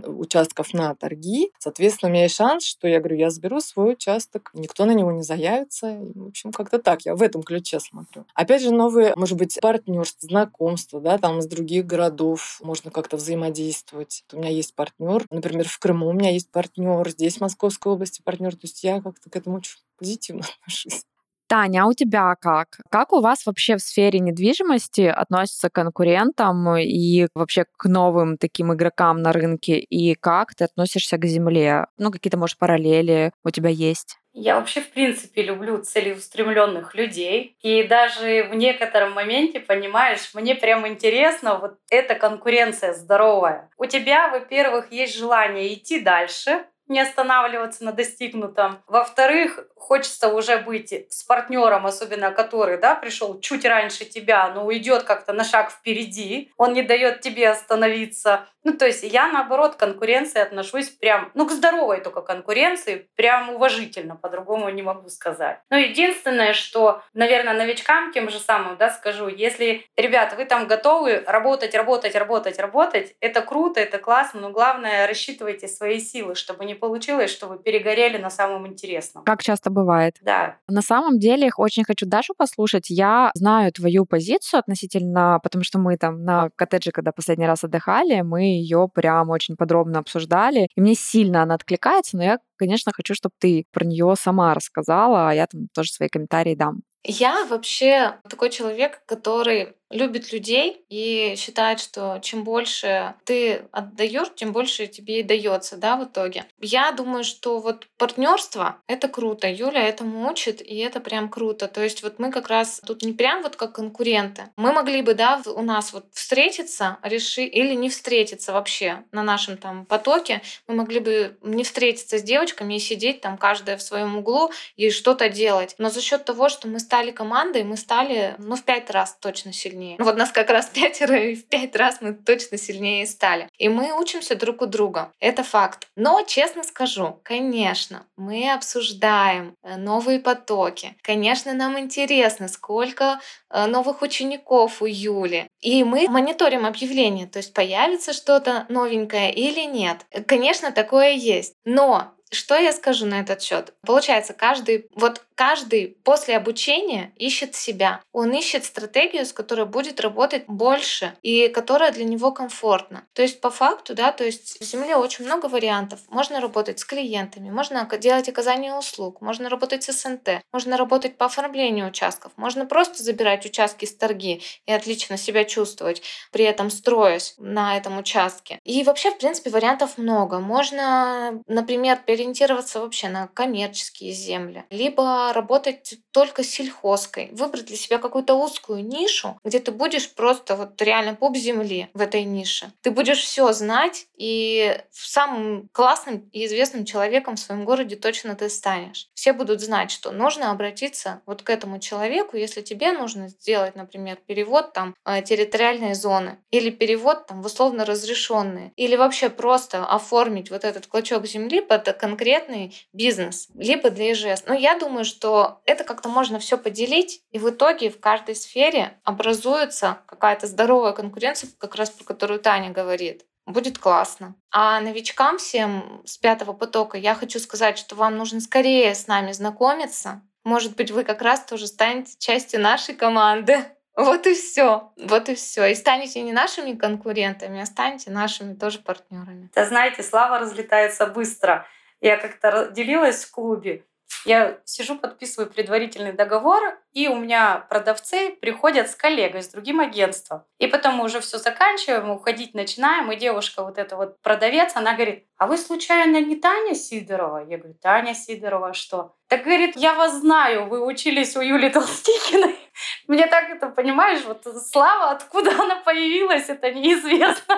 участков 0.07 0.73
на 0.73 0.95
торги. 0.95 1.51
Соответственно, 1.59 2.09
у 2.09 2.13
меня 2.13 2.23
есть 2.23 2.35
шанс, 2.35 2.63
что 2.63 2.87
я 2.87 2.99
говорю, 2.99 3.17
я 3.17 3.29
заберу 3.29 3.59
свой 3.59 3.91
участок, 3.91 4.51
никто 4.53 4.85
на 4.85 4.93
него 4.93 5.11
не 5.11 5.21
заявится. 5.21 5.99
В 6.15 6.29
общем, 6.29 6.53
как-то 6.53 6.79
так. 6.79 7.01
Я 7.01 7.15
в 7.15 7.21
этом 7.21 7.43
ключе 7.43 7.81
смотрю. 7.81 8.25
Опять 8.33 8.61
же, 8.61 8.71
новые, 8.71 9.11
может 9.17 9.37
быть, 9.37 9.59
партнерства, 9.61 10.29
знакомства, 10.29 11.01
да, 11.01 11.17
там 11.17 11.39
из 11.39 11.47
других 11.47 11.85
городов 11.85 12.61
можно 12.63 12.89
как-то 12.89 13.17
взаимодействовать. 13.17 14.23
У 14.31 14.37
меня 14.37 14.49
есть 14.49 14.73
партнер, 14.73 15.25
например, 15.29 15.67
в 15.67 15.77
Крыму 15.79 16.07
у 16.07 16.13
меня 16.13 16.31
есть 16.31 16.49
партнер, 16.51 17.09
здесь 17.09 17.37
в 17.37 17.41
Московской 17.41 17.91
области 17.91 18.21
партнер. 18.21 18.53
То 18.53 18.61
есть 18.63 18.81
я 18.85 19.01
как-то 19.01 19.29
к 19.29 19.35
этому 19.35 19.57
очень 19.57 19.77
позитивно 19.97 20.45
отношусь. 20.61 21.03
Таня, 21.47 21.83
а 21.83 21.87
у 21.87 21.93
тебя 21.93 22.35
как? 22.35 22.79
Как 22.91 23.13
у 23.13 23.21
вас 23.21 23.45
вообще 23.45 23.77
в 23.77 23.81
сфере 23.81 24.19
недвижимости 24.19 25.01
относятся 25.01 25.69
к 25.69 25.73
конкурентам 25.73 26.75
и 26.75 27.27
вообще 27.33 27.65
к 27.77 27.85
новым 27.85 28.37
таким 28.37 28.73
игрокам 28.73 29.21
на 29.21 29.31
рынке? 29.31 29.79
И 29.79 30.15
как 30.15 30.55
ты 30.55 30.65
относишься 30.65 31.17
к 31.17 31.25
земле? 31.25 31.87
Ну, 31.97 32.11
какие-то, 32.11 32.37
может, 32.37 32.57
параллели 32.57 33.31
у 33.45 33.49
тебя 33.49 33.69
есть? 33.69 34.17
Я 34.33 34.59
вообще, 34.59 34.81
в 34.81 34.91
принципе, 34.91 35.41
люблю 35.41 35.81
целеустремленных 35.81 36.93
людей. 36.93 37.55
И 37.61 37.83
даже 37.83 38.49
в 38.51 38.53
некотором 38.53 39.13
моменте, 39.13 39.59
понимаешь, 39.61 40.31
мне 40.33 40.53
прям 40.53 40.85
интересно, 40.85 41.57
вот 41.57 41.77
эта 41.89 42.13
конкуренция 42.13 42.93
здоровая. 42.93 43.71
У 43.77 43.85
тебя, 43.85 44.27
во-первых, 44.27 44.91
есть 44.91 45.17
желание 45.17 45.73
идти 45.73 46.01
дальше, 46.01 46.65
не 46.87 46.99
останавливаться 46.99 47.83
на 47.83 47.91
достигнутом. 47.91 48.83
Во-вторых, 48.87 49.59
хочется 49.79 50.29
уже 50.29 50.57
быть 50.57 50.93
с 51.09 51.23
партнером, 51.23 51.85
особенно 51.85 52.31
который, 52.31 52.77
да, 52.77 52.95
пришел 52.95 53.39
чуть 53.39 53.65
раньше 53.65 54.05
тебя, 54.05 54.49
но 54.49 54.65
уйдет 54.65 55.03
как-то 55.03 55.33
на 55.33 55.43
шаг 55.43 55.71
впереди. 55.71 56.51
Он 56.57 56.73
не 56.73 56.81
дает 56.81 57.21
тебе 57.21 57.49
остановиться. 57.49 58.47
Ну, 58.63 58.73
то 58.73 58.85
есть 58.85 59.03
я, 59.03 59.29
наоборот, 59.29 59.75
к 59.75 59.79
конкуренции 59.79 60.41
отношусь 60.41 60.89
прям, 60.89 61.31
ну, 61.35 61.47
к 61.47 61.51
здоровой 61.51 62.01
только 62.01 62.21
конкуренции, 62.21 63.07
прям 63.15 63.49
уважительно, 63.51 64.17
по-другому 64.17 64.67
не 64.69 64.81
могу 64.81 65.07
сказать. 65.07 65.59
Но 65.69 65.77
единственное, 65.77 66.51
что, 66.51 67.01
наверное, 67.13 67.53
новичкам 67.53 68.11
тем 68.11 68.29
же 68.29 68.39
самым, 68.39 68.75
да, 68.75 68.89
скажу, 68.89 69.29
если, 69.29 69.85
ребята, 69.95 70.35
вы 70.35 70.43
там 70.43 70.67
готовы 70.67 71.23
работать, 71.25 71.75
работать, 71.75 72.13
работать, 72.15 72.59
работать, 72.59 73.15
это 73.21 73.41
круто, 73.41 73.79
это 73.79 73.99
классно, 73.99 74.41
но 74.41 74.49
главное, 74.49 75.07
рассчитывайте 75.07 75.69
свои 75.69 76.01
силы, 76.01 76.35
чтобы 76.35 76.65
не 76.65 76.75
получилось, 76.75 77.31
что 77.31 77.47
вы 77.47 77.59
перегорели 77.59 78.17
на 78.17 78.29
самом 78.29 78.67
интересном. 78.67 79.23
Как 79.23 79.41
часто 79.41 79.66
бывает? 79.69 80.15
Да. 80.21 80.57
На 80.67 80.81
самом 80.81 81.19
деле, 81.19 81.49
очень 81.55 81.83
хочу 81.83 82.05
Дашу 82.05 82.33
послушать. 82.37 82.89
Я 82.89 83.31
знаю 83.35 83.71
твою 83.71 84.05
позицию 84.05 84.59
относительно, 84.59 85.39
потому 85.43 85.63
что 85.63 85.79
мы 85.79 85.97
там 85.97 86.23
на 86.23 86.49
коттедже, 86.55 86.91
когда 86.91 87.11
последний 87.11 87.47
раз 87.47 87.63
отдыхали, 87.63 88.21
мы 88.21 88.43
ее 88.43 88.89
прям 88.93 89.29
очень 89.29 89.55
подробно 89.55 89.99
обсуждали. 89.99 90.67
И 90.75 90.81
мне 90.81 90.95
сильно 90.95 91.43
она 91.43 91.55
откликается, 91.55 92.17
но 92.17 92.23
я, 92.23 92.39
конечно, 92.57 92.91
хочу, 92.93 93.13
чтобы 93.13 93.33
ты 93.39 93.65
про 93.71 93.85
нее 93.85 94.15
сама 94.19 94.53
рассказала, 94.53 95.29
а 95.29 95.33
я 95.33 95.47
там 95.47 95.67
тоже 95.73 95.91
свои 95.91 96.09
комментарии 96.09 96.55
дам. 96.55 96.81
Я 97.03 97.45
вообще 97.45 98.15
такой 98.29 98.49
человек, 98.49 99.01
который 99.05 99.77
любит 99.89 100.33
людей 100.33 100.85
и 100.89 101.35
считает, 101.37 101.79
что 101.79 102.19
чем 102.21 102.43
больше 102.43 103.15
ты 103.23 103.67
отдаешь, 103.71 104.27
тем 104.35 104.51
больше 104.51 104.87
тебе 104.87 105.21
и 105.21 105.23
дается, 105.23 105.77
да, 105.77 105.95
в 105.95 106.05
итоге. 106.05 106.45
Я 106.59 106.91
думаю, 106.91 107.23
что 107.23 107.59
вот 107.59 107.87
партнерство 107.97 108.81
это 108.87 109.07
круто. 109.07 109.47
Юля 109.49 109.87
этому 109.87 110.29
учит, 110.29 110.61
и 110.61 110.77
это 110.77 110.99
прям 110.99 111.29
круто. 111.29 111.67
То 111.67 111.81
есть 111.81 112.03
вот 112.03 112.19
мы 112.19 112.31
как 112.31 112.49
раз 112.49 112.81
тут 112.85 113.03
не 113.03 113.13
прям 113.13 113.43
вот 113.43 113.55
как 113.55 113.73
конкуренты. 113.73 114.49
Мы 114.57 114.73
могли 114.73 115.01
бы, 115.01 115.13
да, 115.13 115.41
у 115.45 115.61
нас 115.61 115.93
вот 115.93 116.05
встретиться, 116.11 116.97
реши 117.01 117.43
или 117.43 117.73
не 117.73 117.89
встретиться 117.89 118.51
вообще 118.51 119.03
на 119.11 119.23
нашем 119.23 119.57
там 119.57 119.85
потоке. 119.85 120.41
Мы 120.67 120.75
могли 120.75 120.99
бы 120.99 121.37
не 121.41 121.63
встретиться 121.63 122.17
с 122.17 122.23
девочками 122.47 122.75
и 122.75 122.79
сидеть 122.79 123.21
там 123.21 123.37
каждая 123.37 123.77
в 123.77 123.81
своем 123.81 124.17
углу 124.17 124.51
и 124.75 124.89
что-то 124.89 125.29
делать. 125.29 125.75
Но 125.77 125.89
за 125.89 126.01
счет 126.01 126.25
того, 126.25 126.49
что 126.49 126.67
мы 126.67 126.79
стали 126.79 127.11
командой, 127.11 127.63
мы 127.63 127.77
стали, 127.77 128.35
ну, 128.37 128.55
в 128.55 128.63
пять 128.63 128.89
раз 128.89 129.17
точно 129.19 129.53
сильнее 129.53 129.97
вот 129.99 130.17
нас 130.17 130.31
как 130.31 130.49
раз 130.49 130.67
пятеро, 130.67 131.17
и 131.17 131.35
в 131.35 131.47
пять 131.47 131.75
раз 131.75 131.97
мы 132.01 132.13
точно 132.13 132.57
сильнее 132.57 133.05
стали. 133.05 133.49
И 133.57 133.69
мы 133.69 133.99
учимся 133.99 134.35
друг 134.35 134.61
у 134.61 134.65
друга. 134.65 135.11
Это 135.19 135.43
факт. 135.43 135.87
Но, 135.95 136.23
честно 136.23 136.63
скажу, 136.63 137.19
конечно, 137.23 138.05
мы 138.15 138.51
обсуждаем 138.51 139.55
э, 139.63 139.75
новые 139.77 140.19
потоки. 140.19 140.95
Конечно, 141.01 141.53
нам 141.53 141.77
интересно, 141.77 142.47
сколько 142.47 143.19
э, 143.49 143.65
новых 143.65 144.01
учеников 144.01 144.81
у 144.81 144.85
Юли. 144.85 145.47
И 145.61 145.83
мы 145.83 146.07
мониторим 146.09 146.65
объявления, 146.65 147.27
то 147.27 147.39
есть 147.39 147.53
появится 147.53 148.13
что-то 148.13 148.65
новенькое 148.69 149.33
или 149.33 149.65
нет. 149.65 150.05
Конечно, 150.27 150.71
такое 150.71 151.11
есть. 151.11 151.53
Но 151.65 152.16
что 152.31 152.55
я 152.55 152.71
скажу 152.73 153.05
на 153.05 153.19
этот 153.19 153.41
счет? 153.41 153.73
Получается, 153.85 154.33
каждый, 154.33 154.87
вот 154.93 155.25
каждый 155.37 155.97
после 156.03 156.35
обучения 156.35 157.13
ищет 157.15 157.53
себя. 157.53 158.01
Он 158.11 158.33
ищет 158.33 158.65
стратегию, 158.65 159.23
с 159.23 159.31
которой 159.31 159.67
будет 159.67 160.01
работать 160.01 160.45
больше 160.47 161.13
и 161.21 161.47
которая 161.47 161.91
для 161.91 162.05
него 162.05 162.31
комфортна. 162.31 163.05
То 163.13 163.21
есть 163.21 163.39
по 163.39 163.51
факту, 163.51 163.93
да, 163.93 164.11
то 164.11 164.25
есть 164.25 164.59
в 164.59 164.63
земле 164.63 164.95
очень 164.95 165.25
много 165.25 165.45
вариантов. 165.45 165.99
Можно 166.09 166.41
работать 166.41 166.79
с 166.79 166.85
клиентами, 166.85 167.51
можно 167.51 167.87
делать 167.99 168.27
оказание 168.27 168.73
услуг, 168.73 169.21
можно 169.21 169.47
работать 169.47 169.83
с 169.83 169.93
СНТ, 169.93 170.41
можно 170.51 170.75
работать 170.75 171.17
по 171.17 171.27
оформлению 171.27 171.87
участков, 171.87 172.31
можно 172.35 172.65
просто 172.65 173.03
забирать 173.03 173.45
участки 173.45 173.85
с 173.85 173.95
торги 173.95 174.41
и 174.65 174.71
отлично 174.71 175.17
себя 175.17 175.45
чувствовать, 175.45 176.01
при 176.31 176.45
этом 176.45 176.71
строясь 176.71 177.35
на 177.37 177.77
этом 177.77 177.99
участке. 177.99 178.59
И 178.63 178.83
вообще, 178.83 179.11
в 179.11 179.19
принципе, 179.19 179.51
вариантов 179.51 179.99
много. 179.99 180.39
Можно, 180.39 181.43
например, 181.45 181.99
переориентироваться 182.03 182.79
вообще 182.79 183.07
на 183.09 183.27
коммерческие 183.27 184.13
земли, 184.13 184.65
либо 184.71 185.26
работать 185.33 185.95
только 186.11 186.43
с 186.43 186.49
сельхозкой, 186.49 187.29
выбрать 187.33 187.65
для 187.65 187.77
себя 187.77 187.97
какую-то 187.97 188.35
узкую 188.35 188.85
нишу, 188.85 189.39
где 189.43 189.59
ты 189.59 189.71
будешь 189.71 190.13
просто 190.13 190.55
вот 190.55 190.81
реально 190.81 191.15
пуп 191.15 191.35
земли 191.35 191.89
в 191.93 192.01
этой 192.01 192.23
нише. 192.23 192.71
Ты 192.81 192.91
будешь 192.91 193.19
все 193.19 193.51
знать, 193.53 194.07
и 194.15 194.79
самым 194.91 195.69
классным 195.71 196.29
и 196.31 196.45
известным 196.45 196.85
человеком 196.85 197.35
в 197.35 197.39
своем 197.39 197.65
городе 197.65 197.95
точно 197.95 198.35
ты 198.35 198.49
станешь. 198.49 199.09
Все 199.13 199.33
будут 199.33 199.61
знать, 199.61 199.91
что 199.91 200.11
нужно 200.11 200.51
обратиться 200.51 201.21
вот 201.25 201.41
к 201.43 201.49
этому 201.49 201.79
человеку, 201.79 202.37
если 202.37 202.61
тебе 202.61 202.91
нужно 202.91 203.29
сделать, 203.29 203.75
например, 203.75 204.17
перевод 204.25 204.73
там 204.73 204.95
э, 205.05 205.21
территориальной 205.21 205.93
зоны 205.93 206.39
или 206.51 206.69
перевод 206.69 207.27
там 207.27 207.41
в 207.41 207.45
условно 207.45 207.85
разрешенные, 207.85 208.71
или 208.75 208.95
вообще 208.95 209.29
просто 209.29 209.85
оформить 209.85 210.51
вот 210.51 210.63
этот 210.63 210.87
клочок 210.87 211.25
земли 211.25 211.61
под 211.61 211.91
конкретный 211.97 212.75
бизнес, 212.93 213.47
либо 213.55 213.89
для 213.89 214.11
ИЖС. 214.13 214.43
Но 214.45 214.53
я 214.53 214.77
думаю, 214.77 215.05
что 215.05 215.16
это 215.23 215.83
как-то 215.83 216.09
можно 216.09 216.39
все 216.39 216.57
поделить, 216.57 217.21
и 217.31 217.39
в 217.39 217.49
итоге 217.49 217.89
в 217.89 217.99
каждой 217.99 218.35
сфере 218.35 218.99
образуется 219.03 219.99
какая-то 220.05 220.47
здоровая 220.47 220.93
конкуренция, 220.93 221.49
как 221.57 221.75
раз 221.75 221.89
про 221.89 222.03
которую 222.03 222.39
Таня 222.39 222.71
говорит 222.71 223.25
будет 223.47 223.79
классно. 223.79 224.35
А 224.51 224.79
новичкам 224.81 225.37
всем 225.37 226.01
с 226.05 226.17
пятого 226.17 226.53
потока 226.53 226.97
я 226.97 227.15
хочу 227.15 227.39
сказать, 227.39 227.77
что 227.77 227.95
вам 227.95 228.17
нужно 228.17 228.41
скорее 228.41 228.93
с 228.93 229.07
нами 229.07 229.31
знакомиться. 229.31 230.21
Может 230.43 230.75
быть, 230.75 230.91
вы 230.91 231.03
как 231.03 231.21
раз 231.21 231.43
тоже 231.43 231.67
станете 231.67 232.13
частью 232.19 232.61
нашей 232.61 232.93
команды. 232.93 233.57
Вот 233.97 234.27
и 234.27 234.35
все. 234.35 234.93
Вот 234.95 235.27
и 235.27 235.33
все. 235.33 235.65
И 235.65 235.73
станете 235.73 236.21
не 236.21 236.31
нашими 236.31 236.73
конкурентами, 236.73 237.59
а 237.59 237.65
станете 237.65 238.11
нашими 238.11 238.53
тоже 238.53 238.77
партнерами. 238.77 239.49
Да 239.55 239.65
знаете, 239.65 240.03
слава 240.03 240.37
разлетается 240.37 241.07
быстро. 241.07 241.65
Я 241.99 242.17
как-то 242.17 242.69
делилась 242.69 243.25
в 243.25 243.31
клубе. 243.31 243.86
Я 244.25 244.59
сижу, 244.65 244.97
подписываю 244.97 245.49
предварительный 245.49 246.13
договор, 246.13 246.79
и 246.97 247.07
у 247.07 247.15
меня 247.15 247.63
продавцы 247.69 248.31
приходят 248.41 248.89
с 248.89 248.95
коллегой, 248.95 249.43
с 249.43 249.49
другим 249.49 249.79
агентством. 249.79 250.41
И 250.57 250.65
потом 250.65 250.95
мы 250.95 251.05
уже 251.05 251.19
все 251.19 251.37
заканчиваем, 251.37 252.09
уходить 252.09 252.55
начинаем, 252.55 253.11
и 253.11 253.15
девушка, 253.15 253.63
вот 253.63 253.77
эта 253.77 253.95
вот 253.95 254.19
продавец, 254.23 254.71
она 254.75 254.95
говорит, 254.95 255.23
а 255.37 255.45
вы 255.45 255.57
случайно 255.57 256.19
не 256.19 256.35
Таня 256.35 256.73
Сидорова? 256.73 257.45
Я 257.47 257.59
говорю, 257.59 257.75
Таня 257.79 258.15
Сидорова, 258.15 258.73
что? 258.73 259.13
Так 259.27 259.43
говорит, 259.43 259.75
я 259.75 259.93
вас 259.93 260.21
знаю, 260.21 260.67
вы 260.67 260.83
учились 260.83 261.35
у 261.37 261.41
Юли 261.41 261.69
Толстикиной. 261.69 262.55
Мне 263.07 263.27
так 263.27 263.49
это, 263.49 263.67
понимаешь, 263.67 264.23
вот 264.25 264.47
слава, 264.65 265.11
откуда 265.11 265.51
она 265.51 265.75
появилась, 265.77 266.49
это 266.49 266.71
неизвестно. 266.71 267.55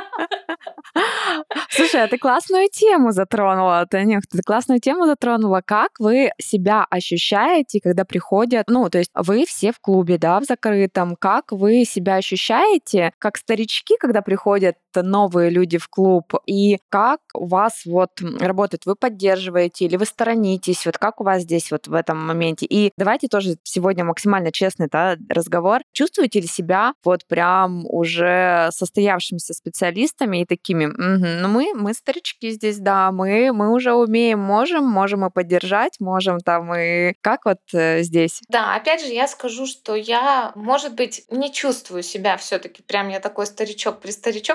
Слушай, 1.70 2.04
а 2.04 2.08
ты 2.08 2.18
классную 2.18 2.70
тему 2.72 3.12
затронула, 3.12 3.86
Танюх, 3.86 4.24
ты 4.30 4.42
классную 4.42 4.80
тему 4.80 5.06
затронула. 5.06 5.62
Как 5.66 5.92
вы 6.00 6.32
себя 6.42 6.86
ощущаете, 6.90 7.80
когда 7.82 8.04
приходят, 8.04 8.66
ну, 8.68 8.90
то 8.90 8.98
есть 8.98 9.12
вы 9.30 9.46
все 9.46 9.72
в 9.72 9.80
клубе, 9.80 10.18
да, 10.18 10.40
в 10.40 10.46
закрытом, 10.46 11.16
как 11.16 11.52
вы 11.52 11.86
себя 11.86 12.16
ощущаете, 12.16 13.14
как 13.20 13.38
старички, 13.38 13.96
когда 14.00 14.24
приходят 14.24 14.76
новые 14.96 15.50
люди 15.50 15.78
в 15.78 15.88
клуб, 15.88 16.34
и 16.46 16.80
как 16.90 17.20
у 17.34 17.48
вас 17.48 17.86
вот 17.86 18.12
работает, 18.40 18.86
вы 18.86 18.96
поддерживаете 18.96 19.86
или 19.86 19.98
вы 19.98 20.06
сторонитесь, 20.06 20.86
вот 20.86 20.98
как 20.98 21.22
у 21.22 21.24
вас 21.24 21.44
здесь 21.44 21.72
вот 21.72 21.88
в 21.88 21.94
этом 21.94 22.18
моменте. 22.26 22.66
И 22.66 22.92
давайте 22.98 23.28
тоже 23.28 23.58
сегодня 23.64 24.04
максимально 24.04 24.52
честный 24.52 24.88
да, 24.92 25.18
разговор. 25.30 25.82
Чувствуете 25.92 26.42
ли 26.42 26.48
себя 26.48 26.94
вот 27.04 27.26
прям 27.28 27.86
уже 27.86 28.70
состоявшимися 28.72 29.54
специалистами 29.54 30.42
и 30.42 30.46
такими, 30.46 30.86
угу, 30.86 31.42
ну 31.42 31.48
мы, 31.48 31.74
мы 31.76 31.94
старички 31.94 32.52
здесь, 32.52 32.80
да, 32.80 33.12
мы, 33.12 33.52
мы 33.54 33.74
уже 33.74 33.94
умеем, 33.94 34.40
можем, 34.40 34.86
можем 34.86 35.26
и 35.26 35.30
поддержать, 35.30 36.00
можем 36.00 36.40
там 36.40 36.74
и... 36.74 37.14
Как 37.22 37.46
вот 37.46 37.60
э, 37.74 38.02
здесь? 38.04 38.42
Да, 38.50 38.76
опять 38.76 39.02
же, 39.02 39.12
я 39.12 39.28
скажу, 39.28 39.66
что 39.66 39.96
я, 39.96 40.52
может 40.56 40.96
быть, 40.96 41.26
не 41.30 41.52
чувствую 41.52 42.04
себя 42.04 42.38
все 42.38 42.60
таки 42.60 42.82
прям 42.84 43.10
я 43.10 43.20
такой 43.20 43.46
старичок 43.46 44.00
при 44.00 44.12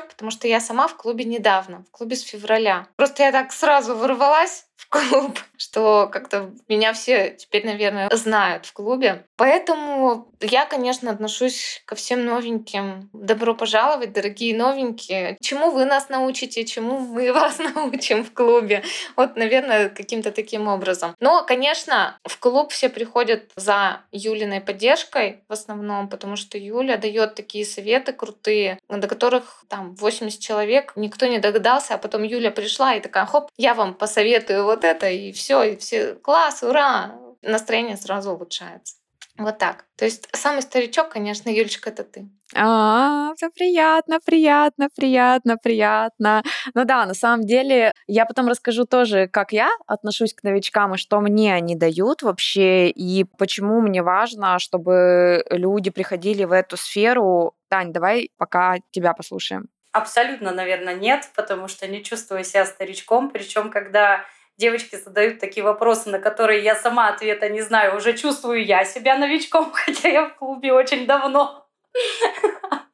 потому 0.09 0.24
что 0.31 0.49
я 0.49 0.61
сама 0.61 0.89
в 0.89 0.97
клубе 0.97 1.25
недавно, 1.25 1.85
в 1.89 1.91
клубе 1.91 2.17
с 2.17 2.23
февраля. 2.23 2.87
Просто 2.97 3.23
я 3.23 3.33
так 3.33 3.53
сразу 3.53 3.97
ворвалась 3.97 4.67
в 4.77 4.89
клуб, 4.89 5.39
что 5.57 6.09
как-то 6.11 6.51
меня 6.69 6.93
все 6.93 7.31
теперь, 7.31 7.67
наверное, 7.67 8.09
знают 8.15 8.67
в 8.67 8.73
клубе. 8.73 9.27
Поэтому 9.37 10.29
я, 10.41 10.67
конечно, 10.67 11.11
отношусь 11.11 11.83
ко 11.87 11.95
всем 11.95 12.25
новеньким. 12.25 13.09
Добро 13.13 13.55
пожаловать, 13.55 14.13
дорогие 14.13 14.57
новенькие. 14.57 15.37
Чему 15.41 15.71
вы 15.71 15.85
нас 15.85 16.09
научите, 16.09 16.65
чему 16.65 16.99
мы 16.99 17.33
вас 17.33 17.59
научим 17.59 18.25
в 18.25 18.33
клубе. 18.33 18.83
Вот, 19.17 19.37
наверное, 19.37 19.89
каким-то 19.89 20.33
таким 20.33 20.69
образом. 20.69 21.15
Но, 21.21 21.45
конечно, 21.45 22.19
в 22.25 22.39
клуб 22.39 22.73
все 22.73 22.89
приходят 22.89 23.51
за 23.57 24.01
Юлиной 24.13 24.61
поддержкой 24.61 25.43
в 25.49 25.53
основном, 25.53 26.09
потому 26.09 26.37
что 26.37 26.59
Юля 26.59 26.97
дает 26.97 27.35
такие 27.35 27.65
советы 27.65 28.13
крутые, 28.13 28.79
до 28.89 29.07
которых 29.09 29.65
там 29.69 29.95
80 29.95 30.41
человек, 30.41 30.93
никто 30.97 31.27
не 31.27 31.39
догадался, 31.39 31.95
а 31.95 31.99
потом 31.99 32.23
Юля 32.23 32.51
пришла 32.51 32.95
и 32.95 33.01
такая, 33.01 33.27
хоп, 33.27 33.51
я 33.57 33.75
вам 33.75 33.95
посоветую 33.95 34.64
вот 34.65 34.85
это, 34.85 35.09
и 35.09 35.33
все, 35.33 35.63
и 35.63 35.77
все, 35.77 36.15
класс, 36.15 36.63
ура, 36.63 37.15
настроение 37.43 37.97
сразу 37.97 38.33
улучшается. 38.33 38.97
Вот 39.37 39.59
так. 39.59 39.85
То 39.97 40.05
есть 40.05 40.29
самый 40.33 40.63
старичок, 40.63 41.09
конечно, 41.09 41.51
Юлечка, 41.51 41.91
это 41.91 42.05
ты. 42.05 42.29
А, 42.55 43.35
все 43.37 43.51
приятно, 43.51 44.21
приятно, 44.25 44.89
приятно, 44.95 45.57
приятно. 45.57 46.43
Ну 46.75 46.85
да, 46.85 47.05
на 47.05 47.15
самом 47.15 47.45
деле, 47.45 47.93
я 48.07 48.27
потом 48.27 48.47
расскажу 48.47 48.85
тоже, 48.85 49.27
как 49.27 49.53
я 49.53 49.71
отношусь 49.89 50.35
к 50.35 50.45
новичкам 50.45 50.95
и 50.95 50.99
что 50.99 51.21
мне 51.21 51.53
они 51.53 51.75
дают 51.75 52.23
вообще, 52.23 52.89
и 52.91 53.25
почему 53.25 53.81
мне 53.81 54.05
важно, 54.05 54.61
чтобы 54.61 55.45
люди 55.51 55.91
приходили 55.91 56.45
в 56.45 56.53
эту 56.53 56.77
сферу. 56.77 57.57
Тань, 57.69 57.93
давай 57.93 58.31
пока 58.37 58.77
тебя 58.93 59.15
послушаем. 59.15 59.69
Абсолютно, 59.91 60.53
наверное, 60.53 60.95
нет, 60.95 61.29
потому 61.35 61.67
что 61.67 61.89
не 61.89 62.05
чувствую 62.05 62.45
себя 62.45 62.67
старичком. 62.67 63.31
Причем, 63.31 63.71
когда 63.71 64.25
девочки 64.57 64.97
задают 64.97 65.41
такие 65.41 65.65
вопросы, 65.65 66.11
на 66.11 66.19
которые 66.19 66.63
я 66.63 66.75
сама 66.75 67.09
ответа 67.09 67.49
не 67.49 67.63
знаю. 67.63 67.97
Уже 67.97 68.17
чувствую 68.17 68.65
я 68.65 68.85
себя 68.85 69.17
новичком, 69.17 69.71
хотя 69.73 70.09
я 70.09 70.29
в 70.29 70.37
клубе 70.37 70.73
очень 70.73 71.07
давно. 71.07 71.67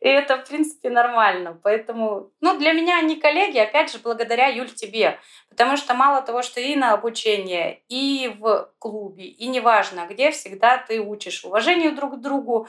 И 0.00 0.06
это, 0.06 0.36
в 0.38 0.48
принципе, 0.48 0.90
нормально. 0.90 1.58
Поэтому, 1.62 2.30
ну, 2.40 2.56
для 2.56 2.72
меня 2.72 2.98
они 2.98 3.16
коллеги, 3.16 3.58
опять 3.58 3.90
же, 3.90 3.98
благодаря, 3.98 4.46
Юль, 4.46 4.70
тебе. 4.70 5.18
Потому 5.50 5.76
что 5.76 5.94
мало 5.94 6.22
того, 6.22 6.42
что 6.42 6.60
и 6.60 6.76
на 6.76 6.92
обучение, 6.92 7.82
и 7.88 8.32
в 8.38 8.70
клубе, 8.78 9.24
и 9.24 9.48
неважно 9.48 10.06
где, 10.08 10.30
всегда 10.30 10.78
ты 10.78 11.00
учишь 11.00 11.44
уважению 11.44 11.96
друг 11.96 12.14
к 12.14 12.20
другу, 12.20 12.68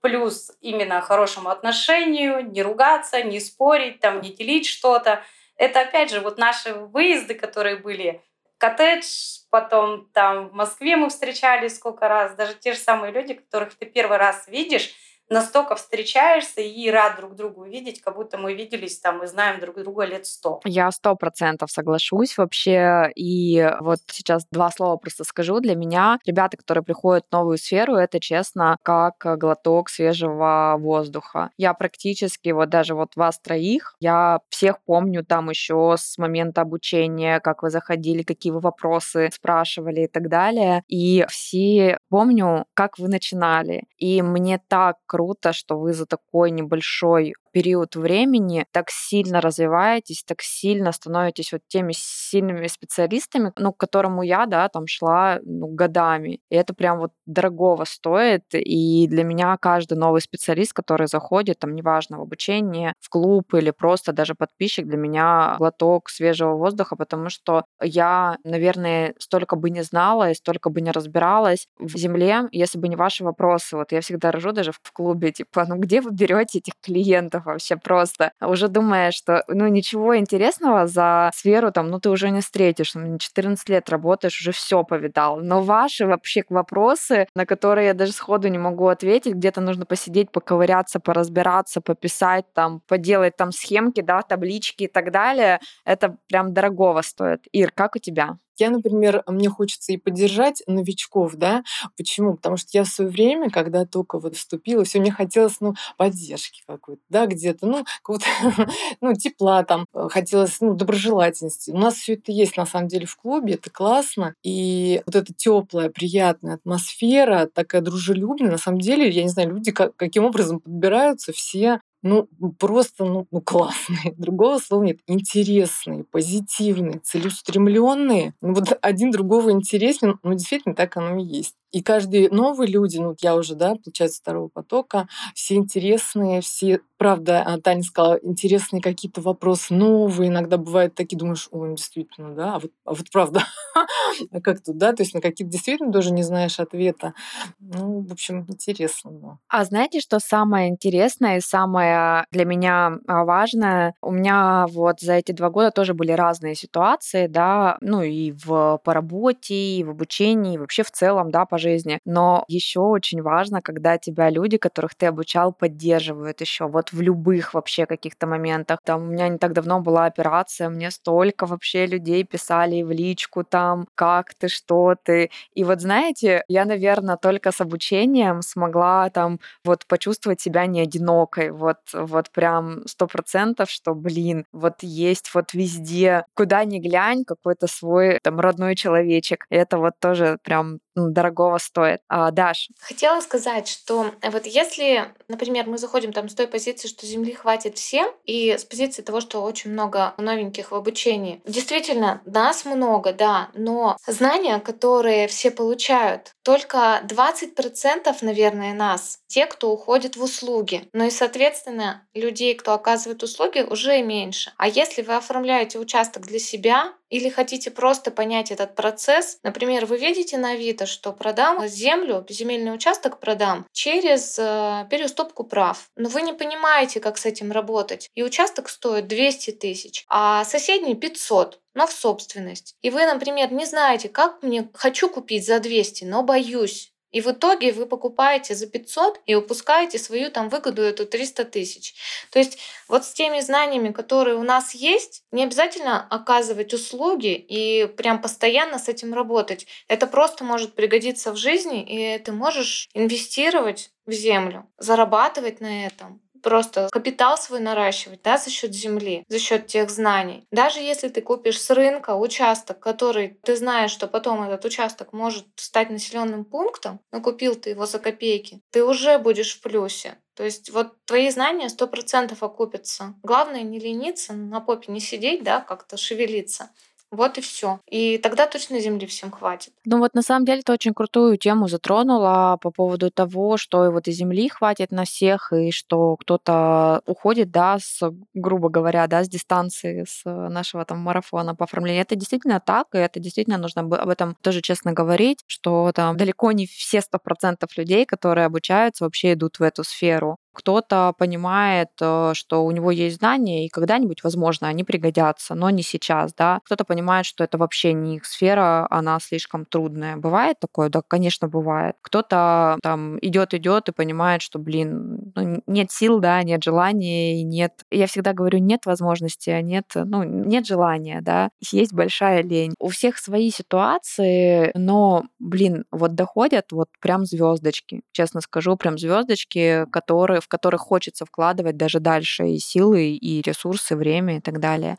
плюс 0.00 0.50
именно 0.60 1.00
хорошему 1.00 1.48
отношению, 1.48 2.50
не 2.50 2.62
ругаться, 2.62 3.22
не 3.22 3.38
спорить, 3.38 4.00
там, 4.00 4.20
не 4.20 4.30
делить 4.30 4.66
что-то. 4.66 5.22
Это, 5.56 5.80
опять 5.80 6.10
же, 6.10 6.20
вот 6.20 6.38
наши 6.38 6.74
выезды, 6.74 7.34
которые 7.34 7.76
были, 7.76 8.22
коттедж, 8.58 9.04
потом 9.50 10.08
там 10.12 10.48
в 10.48 10.52
Москве 10.54 10.96
мы 10.96 11.08
встречались 11.08 11.76
сколько 11.76 12.08
раз, 12.08 12.34
даже 12.34 12.54
те 12.54 12.72
же 12.72 12.78
самые 12.78 13.12
люди, 13.12 13.34
которых 13.34 13.74
ты 13.74 13.86
первый 13.86 14.16
раз 14.16 14.48
видишь, 14.48 14.94
настолько 15.34 15.74
встречаешься 15.74 16.60
и 16.60 16.90
рад 16.90 17.16
друг 17.16 17.34
другу 17.34 17.62
увидеть, 17.62 18.00
как 18.00 18.16
будто 18.16 18.38
мы 18.38 18.54
виделись 18.54 18.98
там 19.00 19.22
и 19.22 19.26
знаем 19.26 19.60
друг 19.60 19.76
друга 19.76 20.04
лет 20.04 20.26
сто. 20.26 20.60
Я 20.64 20.90
сто 20.92 21.16
процентов 21.16 21.70
соглашусь 21.70 22.38
вообще. 22.38 23.10
И 23.16 23.70
вот 23.80 23.98
сейчас 24.06 24.46
два 24.50 24.70
слова 24.70 24.96
просто 24.96 25.24
скажу. 25.24 25.60
Для 25.60 25.74
меня 25.74 26.18
ребята, 26.24 26.56
которые 26.56 26.84
приходят 26.84 27.26
в 27.28 27.32
новую 27.32 27.58
сферу, 27.58 27.96
это 27.96 28.20
честно 28.20 28.76
как 28.82 29.16
глоток 29.38 29.90
свежего 29.90 30.76
воздуха. 30.78 31.50
Я 31.58 31.74
практически 31.74 32.50
вот 32.50 32.70
даже 32.70 32.94
вот 32.94 33.16
вас 33.16 33.38
троих, 33.40 33.96
я 34.00 34.38
всех 34.48 34.76
помню 34.84 35.24
там 35.24 35.50
еще 35.50 35.96
с 35.98 36.16
момента 36.18 36.60
обучения, 36.60 37.40
как 37.40 37.62
вы 37.62 37.70
заходили, 37.70 38.22
какие 38.22 38.52
вы 38.52 38.60
вопросы 38.60 39.30
спрашивали 39.32 40.02
и 40.02 40.06
так 40.06 40.28
далее. 40.28 40.84
И 40.86 41.26
все 41.28 41.98
помню, 42.08 42.66
как 42.74 42.98
вы 42.98 43.08
начинали. 43.08 43.84
И 43.98 44.22
мне 44.22 44.60
так 44.68 44.96
круто, 45.24 45.52
что 45.52 45.78
вы 45.78 45.94
за 45.94 46.06
такой 46.06 46.50
небольшой 46.50 47.34
период 47.54 47.94
времени 47.94 48.66
так 48.72 48.90
сильно 48.90 49.40
развиваетесь, 49.40 50.24
так 50.24 50.42
сильно 50.42 50.90
становитесь 50.90 51.52
вот 51.52 51.62
теми 51.68 51.92
сильными 51.96 52.66
специалистами, 52.66 53.52
ну, 53.56 53.72
к 53.72 53.76
которому 53.76 54.22
я, 54.22 54.46
да, 54.46 54.68
там 54.68 54.88
шла 54.88 55.38
ну, 55.44 55.68
годами. 55.68 56.40
И 56.50 56.56
это 56.56 56.74
прям 56.74 56.98
вот 56.98 57.12
дорогого 57.26 57.84
стоит. 57.84 58.42
И 58.52 59.06
для 59.08 59.22
меня 59.22 59.56
каждый 59.56 59.96
новый 59.96 60.20
специалист, 60.20 60.72
который 60.72 61.06
заходит, 61.06 61.60
там, 61.60 61.76
неважно, 61.76 62.18
в 62.18 62.22
обучение, 62.22 62.94
в 62.98 63.08
клуб 63.08 63.54
или 63.54 63.70
просто 63.70 64.12
даже 64.12 64.34
подписчик, 64.34 64.86
для 64.86 64.96
меня 64.96 65.54
глоток 65.58 66.10
свежего 66.10 66.56
воздуха, 66.56 66.96
потому 66.96 67.28
что 67.28 67.64
я, 67.80 68.36
наверное, 68.42 69.14
столько 69.18 69.54
бы 69.54 69.70
не 69.70 69.82
знала 69.82 70.30
и 70.30 70.34
столько 70.34 70.70
бы 70.70 70.80
не 70.80 70.90
разбиралась 70.90 71.68
в 71.78 71.96
земле, 71.96 72.48
если 72.50 72.78
бы 72.78 72.88
не 72.88 72.96
ваши 72.96 73.22
вопросы. 73.22 73.76
Вот 73.76 73.92
я 73.92 74.00
всегда 74.00 74.32
рожу 74.32 74.50
даже 74.50 74.72
в 74.72 74.92
клубе, 74.92 75.03
типа, 75.32 75.64
ну 75.68 75.76
где 75.76 76.00
вы 76.00 76.10
берете 76.10 76.58
этих 76.58 76.74
клиентов? 76.82 77.44
вообще 77.46 77.76
просто. 77.76 78.32
Уже 78.40 78.68
думая, 78.68 79.10
что 79.10 79.44
ну 79.48 79.66
ничего 79.68 80.16
интересного 80.16 80.86
за 80.86 81.30
сферу 81.34 81.72
там, 81.72 81.88
ну 81.88 82.00
ты 82.00 82.10
уже 82.10 82.30
не 82.30 82.40
встретишь, 82.40 82.94
ну, 82.94 83.18
14 83.18 83.68
лет 83.68 83.88
работаешь, 83.90 84.40
уже 84.40 84.52
все 84.52 84.84
повидал. 84.84 85.40
Но 85.40 85.62
ваши 85.62 86.06
вообще 86.06 86.42
вопросы, 86.48 87.26
на 87.34 87.46
которые 87.46 87.88
я 87.88 87.94
даже 87.94 88.12
сходу 88.12 88.48
не 88.48 88.58
могу 88.58 88.88
ответить, 88.88 89.34
где-то 89.34 89.60
нужно 89.60 89.86
посидеть, 89.86 90.30
поковыряться, 90.30 91.00
поразбираться, 91.00 91.80
пописать 91.80 92.46
там, 92.54 92.80
поделать 92.86 93.36
там 93.36 93.52
схемки, 93.52 94.00
да, 94.00 94.22
таблички 94.22 94.84
и 94.84 94.88
так 94.88 95.10
далее, 95.10 95.60
это 95.84 96.16
прям 96.28 96.52
дорогого 96.52 97.02
стоит. 97.02 97.46
Ир, 97.52 97.70
как 97.72 97.96
у 97.96 97.98
тебя? 97.98 98.38
Я, 98.58 98.70
например, 98.70 99.22
мне 99.26 99.48
хочется 99.48 99.92
и 99.92 99.96
поддержать 99.96 100.62
новичков, 100.66 101.34
да. 101.34 101.62
Почему? 101.96 102.34
Потому 102.36 102.56
что 102.56 102.68
я 102.72 102.84
в 102.84 102.88
свое 102.88 103.10
время, 103.10 103.50
когда 103.50 103.84
только 103.84 104.18
вот 104.18 104.36
вступила, 104.36 104.84
все 104.84 105.00
мне 105.00 105.12
хотелось, 105.12 105.60
ну, 105.60 105.74
поддержки 105.96 106.62
какой-то, 106.66 107.02
да, 107.08 107.26
где-то, 107.26 107.66
ну, 107.66 107.84
какого-то, 108.02 108.26
ну, 109.00 109.14
тепла 109.14 109.64
там, 109.64 109.86
э, 109.94 110.08
хотелось, 110.10 110.60
ну, 110.60 110.74
доброжелательности. 110.74 111.70
У 111.70 111.78
нас 111.78 111.94
все 111.94 112.14
это 112.14 112.32
есть, 112.32 112.56
на 112.56 112.66
самом 112.66 112.88
деле, 112.88 113.06
в 113.06 113.16
клубе, 113.16 113.54
это 113.54 113.70
классно. 113.70 114.34
И 114.42 115.02
вот 115.06 115.16
эта 115.16 115.32
теплая, 115.34 115.90
приятная 115.90 116.54
атмосфера, 116.54 117.48
такая 117.52 117.80
дружелюбная, 117.82 118.50
на 118.50 118.58
самом 118.58 118.80
деле, 118.80 119.08
я 119.08 119.22
не 119.22 119.28
знаю, 119.28 119.50
люди 119.50 119.72
как, 119.72 119.96
каким 119.96 120.24
образом 120.24 120.60
подбираются 120.60 121.32
все 121.32 121.80
ну, 122.04 122.28
просто, 122.58 123.04
ну, 123.06 123.26
ну 123.30 123.40
классные. 123.40 124.12
Другого 124.18 124.58
слова 124.58 124.82
нет. 124.84 124.98
Интересные, 125.06 126.04
позитивные, 126.04 127.00
целеустремленные. 127.02 128.34
Ну, 128.42 128.52
вот 128.54 128.78
один 128.82 129.10
другого 129.10 129.50
интереснее. 129.50 130.18
Ну, 130.22 130.34
действительно, 130.34 130.74
так 130.74 130.96
оно 130.98 131.16
и 131.18 131.24
есть. 131.24 131.54
И 131.72 131.82
каждый 131.82 132.28
новые 132.28 132.70
люди, 132.70 132.98
ну, 132.98 133.16
я 133.20 133.34
уже, 133.34 133.54
да, 133.54 133.74
получается, 133.74 134.20
второго 134.20 134.48
потока, 134.48 135.08
все 135.34 135.56
интересные, 135.56 136.42
все, 136.42 136.80
правда, 136.98 137.42
а, 137.42 137.58
Таня 137.58 137.82
сказала, 137.82 138.18
интересные 138.22 138.82
какие-то 138.82 139.22
вопросы 139.22 139.72
новые. 139.74 140.28
Иногда 140.28 140.58
бывают 140.58 140.94
такие, 140.94 141.18
думаешь, 141.18 141.48
ой, 141.50 141.70
ну, 141.70 141.76
действительно, 141.76 142.34
да, 142.34 142.54
а 142.56 142.58
вот, 142.60 142.70
а 142.84 142.94
вот 142.94 143.10
правда, 143.10 143.42
а 144.30 144.40
как 144.42 144.62
тут, 144.62 144.76
да, 144.76 144.92
то 144.92 145.02
есть 145.02 145.14
на 145.14 145.20
какие-то 145.22 145.50
действительно 145.50 145.90
тоже 145.90 146.12
не 146.12 146.22
знаешь 146.22 146.60
ответа. 146.60 147.14
Ну, 147.58 148.02
в 148.02 148.12
общем, 148.12 148.44
интересно. 148.48 149.38
А 149.48 149.64
знаете, 149.64 150.00
что 150.00 150.20
самое 150.20 150.68
интересное 150.68 151.38
и 151.38 151.40
самое 151.40 151.93
для 152.30 152.44
меня 152.44 152.98
а, 153.06 153.24
важное? 153.24 153.94
У 154.02 154.10
меня 154.10 154.66
вот 154.70 155.00
за 155.00 155.14
эти 155.14 155.32
два 155.32 155.50
года 155.50 155.70
тоже 155.70 155.94
были 155.94 156.12
разные 156.12 156.54
ситуации, 156.54 157.26
да, 157.26 157.78
ну 157.80 158.02
и 158.02 158.32
в, 158.32 158.80
по 158.84 158.94
работе, 158.94 159.54
и 159.54 159.84
в 159.84 159.90
обучении, 159.90 160.54
и 160.54 160.58
вообще 160.58 160.82
в 160.82 160.90
целом, 160.90 161.30
да, 161.30 161.44
по 161.46 161.58
жизни. 161.58 161.98
Но 162.04 162.44
еще 162.48 162.80
очень 162.80 163.22
важно, 163.22 163.60
когда 163.62 163.98
тебя 163.98 164.30
люди, 164.30 164.56
которых 164.58 164.94
ты 164.94 165.06
обучал, 165.06 165.52
поддерживают 165.52 166.40
еще 166.40 166.66
вот 166.66 166.92
в 166.92 167.00
любых 167.00 167.54
вообще 167.54 167.86
каких-то 167.86 168.26
моментах. 168.26 168.78
Там 168.84 169.02
у 169.02 169.06
меня 169.06 169.28
не 169.28 169.38
так 169.38 169.52
давно 169.52 169.80
была 169.80 170.06
операция, 170.06 170.68
мне 170.68 170.90
столько 170.90 171.46
вообще 171.46 171.86
людей 171.86 172.24
писали 172.24 172.82
в 172.82 172.90
личку 172.90 173.44
там, 173.44 173.86
как 173.94 174.34
ты, 174.34 174.48
что 174.48 174.94
ты. 175.02 175.30
И 175.54 175.64
вот 175.64 175.80
знаете, 175.80 176.44
я, 176.48 176.64
наверное, 176.64 177.16
только 177.16 177.52
с 177.52 177.60
обучением 177.60 178.42
смогла 178.42 179.10
там 179.10 179.38
вот 179.64 179.86
почувствовать 179.86 180.40
себя 180.40 180.66
не 180.66 180.80
одинокой. 180.80 181.50
Вот, 181.50 181.78
вот 181.92 182.30
прям 182.30 182.86
сто 182.86 183.06
процентов, 183.06 183.70
что, 183.70 183.94
блин, 183.94 184.46
вот 184.52 184.74
есть 184.82 185.30
вот 185.34 185.52
везде, 185.54 186.24
куда 186.34 186.64
ни 186.64 186.78
глянь, 186.78 187.24
какой-то 187.24 187.66
свой 187.66 188.18
там 188.22 188.40
родной 188.40 188.74
человечек. 188.76 189.46
И 189.50 189.54
это 189.56 189.78
вот 189.78 189.94
тоже 190.00 190.38
прям 190.42 190.78
дорогого 190.94 191.58
стоит. 191.58 192.00
А, 192.08 192.30
Даш? 192.30 192.68
Хотела 192.80 193.20
сказать, 193.20 193.68
что 193.68 194.12
э, 194.20 194.30
вот 194.30 194.46
если, 194.46 195.12
например, 195.28 195.66
мы 195.66 195.78
заходим 195.78 196.12
там 196.12 196.28
с 196.28 196.34
той 196.34 196.46
позиции, 196.46 196.88
что 196.88 197.06
земли 197.06 197.32
хватит 197.32 197.78
всем, 197.78 198.10
и 198.24 198.52
с 198.52 198.64
позиции 198.64 199.02
того, 199.02 199.20
что 199.20 199.42
очень 199.42 199.70
много 199.70 200.14
новеньких 200.18 200.70
в 200.70 200.74
обучении, 200.74 201.42
действительно, 201.46 202.22
нас 202.24 202.64
много, 202.64 203.12
да, 203.12 203.48
но 203.54 203.96
знания, 204.06 204.58
которые 204.60 205.28
все 205.28 205.50
получают, 205.50 206.34
только 206.42 207.02
20% 207.04 208.14
наверное, 208.22 208.74
нас, 208.74 209.20
те, 209.26 209.46
кто 209.46 209.72
уходит 209.72 210.16
в 210.16 210.22
услуги. 210.22 210.88
Ну 210.92 211.06
и, 211.06 211.10
соответственно, 211.10 212.06
людей, 212.14 212.54
кто 212.54 212.72
оказывает 212.72 213.22
услуги, 213.22 213.60
уже 213.60 214.02
меньше. 214.02 214.52
А 214.56 214.68
если 214.68 215.02
вы 215.02 215.14
оформляете 215.16 215.78
участок 215.78 216.26
для 216.26 216.38
себя, 216.38 216.92
или 217.10 217.28
хотите 217.28 217.70
просто 217.70 218.10
понять 218.10 218.50
этот 218.50 218.74
процесс, 218.74 219.38
например, 219.42 219.86
вы 219.86 219.98
видите 219.98 220.36
на 220.36 220.52
Авито, 220.52 220.83
что 220.88 221.12
продам 221.12 221.66
землю, 221.66 222.24
земельный 222.28 222.74
участок 222.74 223.20
продам 223.20 223.66
через 223.72 224.38
э, 224.38 224.86
переуступку 224.90 225.44
прав, 225.44 225.90
но 225.96 226.08
вы 226.08 226.22
не 226.22 226.32
понимаете, 226.32 227.00
как 227.00 227.18
с 227.18 227.26
этим 227.26 227.52
работать. 227.52 228.10
И 228.14 228.22
участок 228.22 228.68
стоит 228.68 229.06
200 229.06 229.52
тысяч, 229.52 230.04
а 230.08 230.44
соседний 230.44 230.94
500 230.94 231.60
но 231.74 231.86
в 231.86 231.92
собственность. 231.92 232.76
И 232.82 232.90
вы, 232.90 233.04
например, 233.04 233.52
не 233.52 233.66
знаете, 233.66 234.08
как 234.08 234.42
мне 234.42 234.70
хочу 234.74 235.08
купить 235.08 235.44
за 235.44 235.58
200, 235.58 236.04
но 236.04 236.22
боюсь. 236.22 236.93
И 237.14 237.20
в 237.20 237.28
итоге 237.28 237.72
вы 237.72 237.86
покупаете 237.86 238.56
за 238.56 238.66
500 238.66 239.20
и 239.24 239.36
упускаете 239.36 240.00
свою 240.00 240.32
там 240.32 240.48
выгоду 240.48 240.82
эту 240.82 241.06
300 241.06 241.44
тысяч. 241.44 241.94
То 242.30 242.40
есть 242.40 242.58
вот 242.88 243.04
с 243.04 243.12
теми 243.12 243.38
знаниями, 243.38 243.92
которые 243.92 244.34
у 244.36 244.42
нас 244.42 244.74
есть, 244.74 245.22
не 245.30 245.44
обязательно 245.44 246.04
оказывать 246.10 246.74
услуги 246.74 247.32
и 247.34 247.86
прям 247.86 248.20
постоянно 248.20 248.80
с 248.80 248.88
этим 248.88 249.14
работать. 249.14 249.68
Это 249.86 250.08
просто 250.08 250.42
может 250.42 250.74
пригодиться 250.74 251.30
в 251.30 251.36
жизни, 251.36 251.84
и 251.84 252.18
ты 252.18 252.32
можешь 252.32 252.88
инвестировать 252.94 253.92
в 254.06 254.12
землю, 254.12 254.68
зарабатывать 254.78 255.60
на 255.60 255.86
этом 255.86 256.20
просто 256.44 256.88
капитал 256.92 257.36
свой 257.36 257.60
наращивать, 257.60 258.22
да, 258.22 258.36
за 258.38 258.50
счет 258.50 258.72
земли, 258.74 259.24
за 259.28 259.38
счет 259.38 259.66
тех 259.66 259.90
знаний. 259.90 260.46
Даже 260.52 260.78
если 260.78 261.08
ты 261.08 261.22
купишь 261.22 261.60
с 261.60 261.70
рынка 261.70 262.14
участок, 262.14 262.78
который 262.78 263.38
ты 263.42 263.56
знаешь, 263.56 263.90
что 263.90 264.06
потом 264.06 264.42
этот 264.42 264.64
участок 264.64 265.12
может 265.12 265.46
стать 265.56 265.90
населенным 265.90 266.44
пунктом, 266.44 267.00
но 267.10 267.20
купил 267.20 267.54
ты 267.56 267.70
его 267.70 267.86
за 267.86 267.98
копейки, 267.98 268.60
ты 268.70 268.84
уже 268.84 269.18
будешь 269.18 269.56
в 269.56 269.62
плюсе. 269.62 270.18
То 270.34 270.44
есть 270.44 270.70
вот 270.70 270.92
твои 271.06 271.30
знания 271.30 271.68
сто 271.68 271.86
процентов 271.86 272.42
окупятся. 272.42 273.14
Главное 273.22 273.62
не 273.62 273.78
лениться, 273.78 274.32
на 274.34 274.60
попе 274.60 274.92
не 274.92 275.00
сидеть, 275.00 275.44
да, 275.44 275.60
как-то 275.60 275.96
шевелиться. 275.96 276.70
Вот 277.14 277.38
и 277.38 277.40
все. 277.40 277.80
И 277.88 278.18
тогда 278.18 278.46
точно 278.46 278.80
земли 278.80 279.06
всем 279.06 279.30
хватит. 279.30 279.72
Ну 279.84 279.98
вот 279.98 280.14
на 280.14 280.22
самом 280.22 280.44
деле 280.44 280.62
ты 280.62 280.72
очень 280.72 280.92
крутую 280.94 281.36
тему 281.38 281.68
затронула 281.68 282.58
по 282.60 282.70
поводу 282.70 283.10
того, 283.10 283.56
что 283.56 283.86
и 283.86 283.88
вот 283.88 284.08
и 284.08 284.12
земли 284.12 284.48
хватит 284.48 284.90
на 284.90 285.04
всех, 285.04 285.52
и 285.52 285.70
что 285.70 286.16
кто-то 286.16 287.02
уходит, 287.06 287.50
да, 287.50 287.78
с, 287.78 288.00
грубо 288.34 288.68
говоря, 288.68 289.06
да, 289.06 289.22
с 289.22 289.28
дистанции, 289.28 290.04
с 290.08 290.22
нашего 290.24 290.84
там 290.84 290.98
марафона 290.98 291.54
по 291.54 291.64
оформлению. 291.64 292.02
Это 292.02 292.16
действительно 292.16 292.60
так, 292.60 292.88
и 292.94 292.98
это 292.98 293.20
действительно 293.20 293.58
нужно 293.58 293.82
об 293.82 294.08
этом 294.08 294.36
тоже 294.42 294.60
честно 294.60 294.92
говорить, 294.92 295.44
что 295.46 295.92
там 295.94 296.16
далеко 296.16 296.52
не 296.52 296.66
все 296.66 297.00
сто 297.00 297.18
процентов 297.18 297.76
людей, 297.76 298.06
которые 298.06 298.46
обучаются, 298.46 299.04
вообще 299.04 299.34
идут 299.34 299.58
в 299.58 299.62
эту 299.62 299.84
сферу. 299.84 300.36
Кто-то 300.54 301.12
понимает, 301.18 301.88
э, 302.00 302.32
что 302.34 302.64
у 302.64 302.70
него 302.70 302.90
есть 302.90 303.16
знания, 303.18 303.66
и 303.66 303.68
когда-нибудь, 303.68 304.22
возможно, 304.24 304.68
они 304.68 304.84
пригодятся, 304.84 305.54
но 305.54 305.70
не 305.70 305.82
сейчас, 305.82 306.32
да. 306.34 306.60
Кто-то 306.64 306.84
понимает, 306.84 307.26
что 307.26 307.44
это 307.44 307.58
вообще 307.58 307.92
не 307.92 308.16
их 308.16 308.24
сфера, 308.24 308.86
она 308.90 309.18
слишком 309.20 309.64
трудная. 309.66 310.16
Бывает 310.16 310.58
такое? 310.60 310.88
Да, 310.88 311.02
конечно, 311.06 311.48
бывает. 311.48 311.96
Кто-то 312.02 312.78
там 312.82 313.18
идет, 313.20 313.54
идет 313.54 313.88
и 313.88 313.92
понимает, 313.92 314.42
что, 314.42 314.58
блин, 314.58 315.32
ну, 315.34 315.62
нет 315.66 315.90
сил, 315.90 316.20
да, 316.20 316.42
нет 316.42 316.62
желания, 316.62 317.40
и 317.40 317.42
нет... 317.42 317.72
Я 317.90 318.06
всегда 318.06 318.32
говорю, 318.32 318.58
нет 318.58 318.86
возможности, 318.86 319.50
а 319.50 319.60
нет, 319.62 319.86
ну, 319.94 320.22
нет 320.22 320.66
желания, 320.66 321.20
да. 321.20 321.50
Есть 321.72 321.92
большая 321.92 322.42
лень. 322.42 322.74
У 322.78 322.88
всех 322.88 323.18
свои 323.18 323.50
ситуации, 323.50 324.70
но, 324.74 325.24
блин, 325.38 325.84
вот 325.90 326.14
доходят 326.14 326.66
вот 326.72 326.88
прям 327.00 327.24
звездочки, 327.24 328.02
честно 328.12 328.40
скажу, 328.40 328.76
прям 328.76 328.98
звездочки, 328.98 329.86
которые 329.90 330.40
в 330.44 330.48
которых 330.48 330.82
хочется 330.82 331.24
вкладывать 331.24 331.76
даже 331.76 331.98
дальше 332.00 332.48
и 332.48 332.58
силы, 332.58 333.12
и 333.12 333.40
ресурсы, 333.42 333.96
время 333.96 334.38
и 334.38 334.40
так 334.40 334.60
далее. 334.60 334.98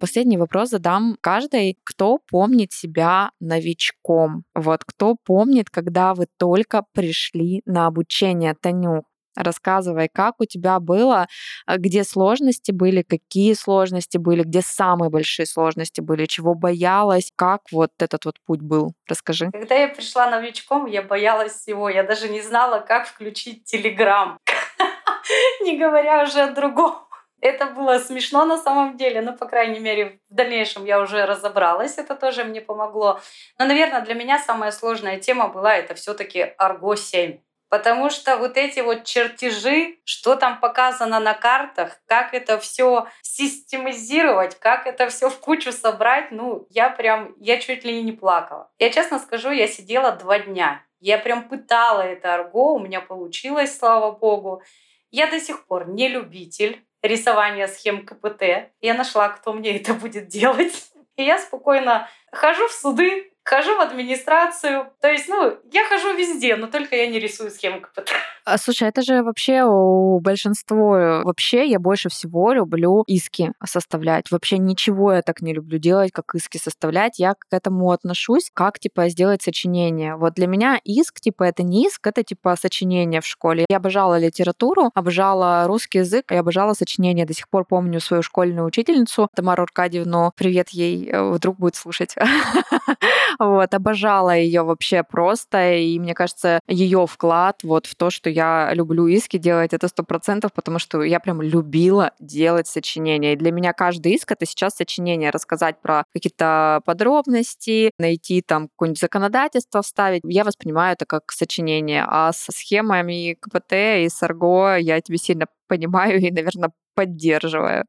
Последний 0.00 0.36
вопрос 0.36 0.70
задам 0.70 1.16
каждой, 1.20 1.78
кто 1.84 2.18
помнит 2.28 2.72
себя 2.72 3.30
новичком. 3.40 4.44
Вот 4.54 4.84
кто 4.84 5.16
помнит, 5.24 5.70
когда 5.70 6.12
вы 6.12 6.26
только 6.36 6.84
пришли 6.92 7.62
на 7.64 7.86
обучение, 7.86 8.54
Танюх? 8.60 9.04
Рассказывай, 9.36 10.08
как 10.12 10.40
у 10.40 10.44
тебя 10.44 10.78
было, 10.80 11.26
а, 11.66 11.78
где 11.78 12.04
сложности 12.04 12.70
были, 12.72 13.02
какие 13.02 13.54
сложности 13.54 14.18
были, 14.18 14.42
где 14.42 14.62
самые 14.62 15.10
большие 15.10 15.46
сложности 15.46 16.00
были, 16.00 16.26
чего 16.26 16.54
боялась, 16.54 17.32
как 17.36 17.62
вот 17.72 17.90
этот 17.98 18.24
вот 18.24 18.36
путь 18.46 18.60
был. 18.60 18.92
Расскажи. 19.08 19.50
Когда 19.52 19.74
я 19.74 19.88
пришла 19.88 20.30
новичком, 20.30 20.86
я 20.86 21.02
боялась 21.02 21.52
всего. 21.52 21.88
Я 21.88 22.02
даже 22.02 22.28
не 22.28 22.40
знала, 22.40 22.80
как 22.80 23.06
включить 23.06 23.64
Телеграм. 23.64 24.38
Не 25.62 25.78
говоря 25.78 26.22
уже 26.22 26.42
о 26.42 26.52
другом. 26.52 27.04
Это 27.44 27.66
было 27.66 27.98
смешно 27.98 28.46
на 28.46 28.56
самом 28.56 28.96
деле, 28.96 29.20
но, 29.20 29.36
по 29.36 29.44
крайней 29.44 29.78
мере, 29.78 30.18
в 30.30 30.34
дальнейшем 30.34 30.86
я 30.86 30.98
уже 30.98 31.26
разобралась, 31.26 31.98
это 31.98 32.14
тоже 32.14 32.42
мне 32.42 32.62
помогло. 32.62 33.20
Но, 33.58 33.66
наверное, 33.66 34.00
для 34.00 34.14
меня 34.14 34.38
самая 34.38 34.70
сложная 34.70 35.20
тема 35.20 35.48
была 35.48 35.76
это 35.76 35.94
все 35.94 36.14
таки 36.14 36.54
Argo 36.58 36.96
7. 36.96 37.38
Потому 37.74 38.08
что 38.08 38.36
вот 38.36 38.56
эти 38.56 38.78
вот 38.78 39.02
чертежи, 39.02 39.98
что 40.04 40.36
там 40.36 40.60
показано 40.60 41.18
на 41.18 41.34
картах, 41.34 42.00
как 42.06 42.32
это 42.32 42.60
все 42.60 43.08
систематизировать, 43.22 44.56
как 44.60 44.86
это 44.86 45.08
все 45.08 45.28
в 45.28 45.40
кучу 45.40 45.72
собрать, 45.72 46.30
ну, 46.30 46.68
я 46.70 46.88
прям, 46.88 47.34
я 47.40 47.58
чуть 47.58 47.84
ли 47.84 48.00
не 48.00 48.12
плакала. 48.12 48.70
Я 48.78 48.90
честно 48.90 49.18
скажу, 49.18 49.50
я 49.50 49.66
сидела 49.66 50.12
два 50.12 50.38
дня. 50.38 50.84
Я 51.00 51.18
прям 51.18 51.48
пытала 51.48 52.02
это 52.02 52.34
арго, 52.34 52.74
у 52.74 52.78
меня 52.78 53.00
получилось, 53.00 53.76
слава 53.76 54.12
богу. 54.12 54.62
Я 55.10 55.26
до 55.26 55.40
сих 55.40 55.66
пор 55.66 55.88
не 55.88 56.06
любитель 56.06 56.86
рисования 57.02 57.66
схем 57.66 58.06
КПТ. 58.06 58.70
Я 58.82 58.94
нашла, 58.94 59.30
кто 59.30 59.52
мне 59.52 59.76
это 59.76 59.94
будет 59.94 60.28
делать. 60.28 60.92
И 61.16 61.24
я 61.24 61.40
спокойно 61.40 62.08
хожу 62.30 62.68
в 62.68 62.72
суды, 62.72 63.33
хожу 63.44 63.76
в 63.76 63.80
администрацию. 63.80 64.88
То 65.00 65.08
есть, 65.08 65.28
ну, 65.28 65.56
я 65.70 65.84
хожу 65.86 66.14
везде, 66.16 66.56
но 66.56 66.66
только 66.66 66.96
я 66.96 67.06
не 67.06 67.20
рисую 67.20 67.50
схему 67.50 67.80
КПТ. 67.80 68.10
А, 68.46 68.58
слушай, 68.58 68.88
это 68.88 69.02
же 69.02 69.22
вообще 69.22 69.64
у 69.64 70.18
большинства... 70.20 71.22
Вообще 71.22 71.66
я 71.66 71.78
больше 71.78 72.08
всего 72.08 72.52
люблю 72.52 73.04
иски 73.06 73.52
составлять. 73.64 74.30
Вообще 74.30 74.58
ничего 74.58 75.12
я 75.12 75.22
так 75.22 75.42
не 75.42 75.52
люблю 75.52 75.78
делать, 75.78 76.10
как 76.12 76.34
иски 76.34 76.56
составлять. 76.56 77.18
Я 77.18 77.34
к 77.34 77.46
этому 77.50 77.90
отношусь, 77.90 78.50
как, 78.52 78.78
типа, 78.78 79.08
сделать 79.08 79.42
сочинение. 79.42 80.16
Вот 80.16 80.34
для 80.34 80.46
меня 80.46 80.80
иск, 80.82 81.20
типа, 81.20 81.44
это 81.44 81.62
не 81.62 81.86
иск, 81.86 82.06
это, 82.06 82.22
типа, 82.22 82.56
сочинение 82.56 83.20
в 83.20 83.26
школе. 83.26 83.66
Я 83.68 83.76
обожала 83.76 84.18
литературу, 84.18 84.90
обожала 84.94 85.66
русский 85.66 85.98
язык, 85.98 86.30
я 86.30 86.40
обожала 86.40 86.72
сочинение. 86.72 87.26
До 87.26 87.34
сих 87.34 87.48
пор 87.48 87.66
помню 87.66 88.00
свою 88.00 88.22
школьную 88.22 88.66
учительницу 88.66 89.28
Тамару 89.34 89.64
Аркадьевну. 89.64 90.32
Привет 90.34 90.70
ей, 90.70 91.10
э, 91.10 91.30
вдруг 91.30 91.58
будет 91.58 91.76
слушать. 91.76 92.14
Вот, 93.38 93.74
обожала 93.74 94.36
ее 94.36 94.62
вообще 94.62 95.02
просто, 95.02 95.74
и 95.74 95.98
мне 95.98 96.14
кажется, 96.14 96.60
ее 96.68 97.06
вклад 97.06 97.62
вот 97.62 97.86
в 97.86 97.94
то, 97.96 98.10
что 98.10 98.30
я 98.30 98.72
люблю 98.74 99.06
иски 99.06 99.36
делать, 99.38 99.72
это 99.72 99.88
сто 99.88 100.02
процентов, 100.02 100.52
потому 100.52 100.78
что 100.78 101.02
я 101.02 101.20
прям 101.20 101.42
любила 101.42 102.12
делать 102.20 102.66
сочинения. 102.66 103.34
И 103.34 103.36
для 103.36 103.52
меня 103.52 103.72
каждый 103.72 104.12
иск— 104.14 104.32
это 104.32 104.46
сейчас 104.46 104.74
сочинение, 104.76 105.30
рассказать 105.30 105.80
про 105.80 106.04
какие-то 106.12 106.80
подробности, 106.84 107.90
найти 107.98 108.42
там 108.42 108.68
какое-нибудь 108.68 109.00
законодательство 109.00 109.82
вставить. 109.82 110.22
Я 110.24 110.44
воспринимаю 110.44 110.94
это 110.94 111.06
как 111.06 111.30
сочинение. 111.32 112.04
А 112.08 112.32
со 112.32 112.52
схемами 112.52 113.36
КПТ 113.40 113.72
и 113.72 114.08
с 114.08 114.22
Арго 114.22 114.76
я 114.76 115.00
тебе 115.00 115.18
сильно 115.18 115.46
понимаю 115.68 116.20
и, 116.20 116.30
наверное, 116.30 116.72
поддерживаю. 116.94 117.84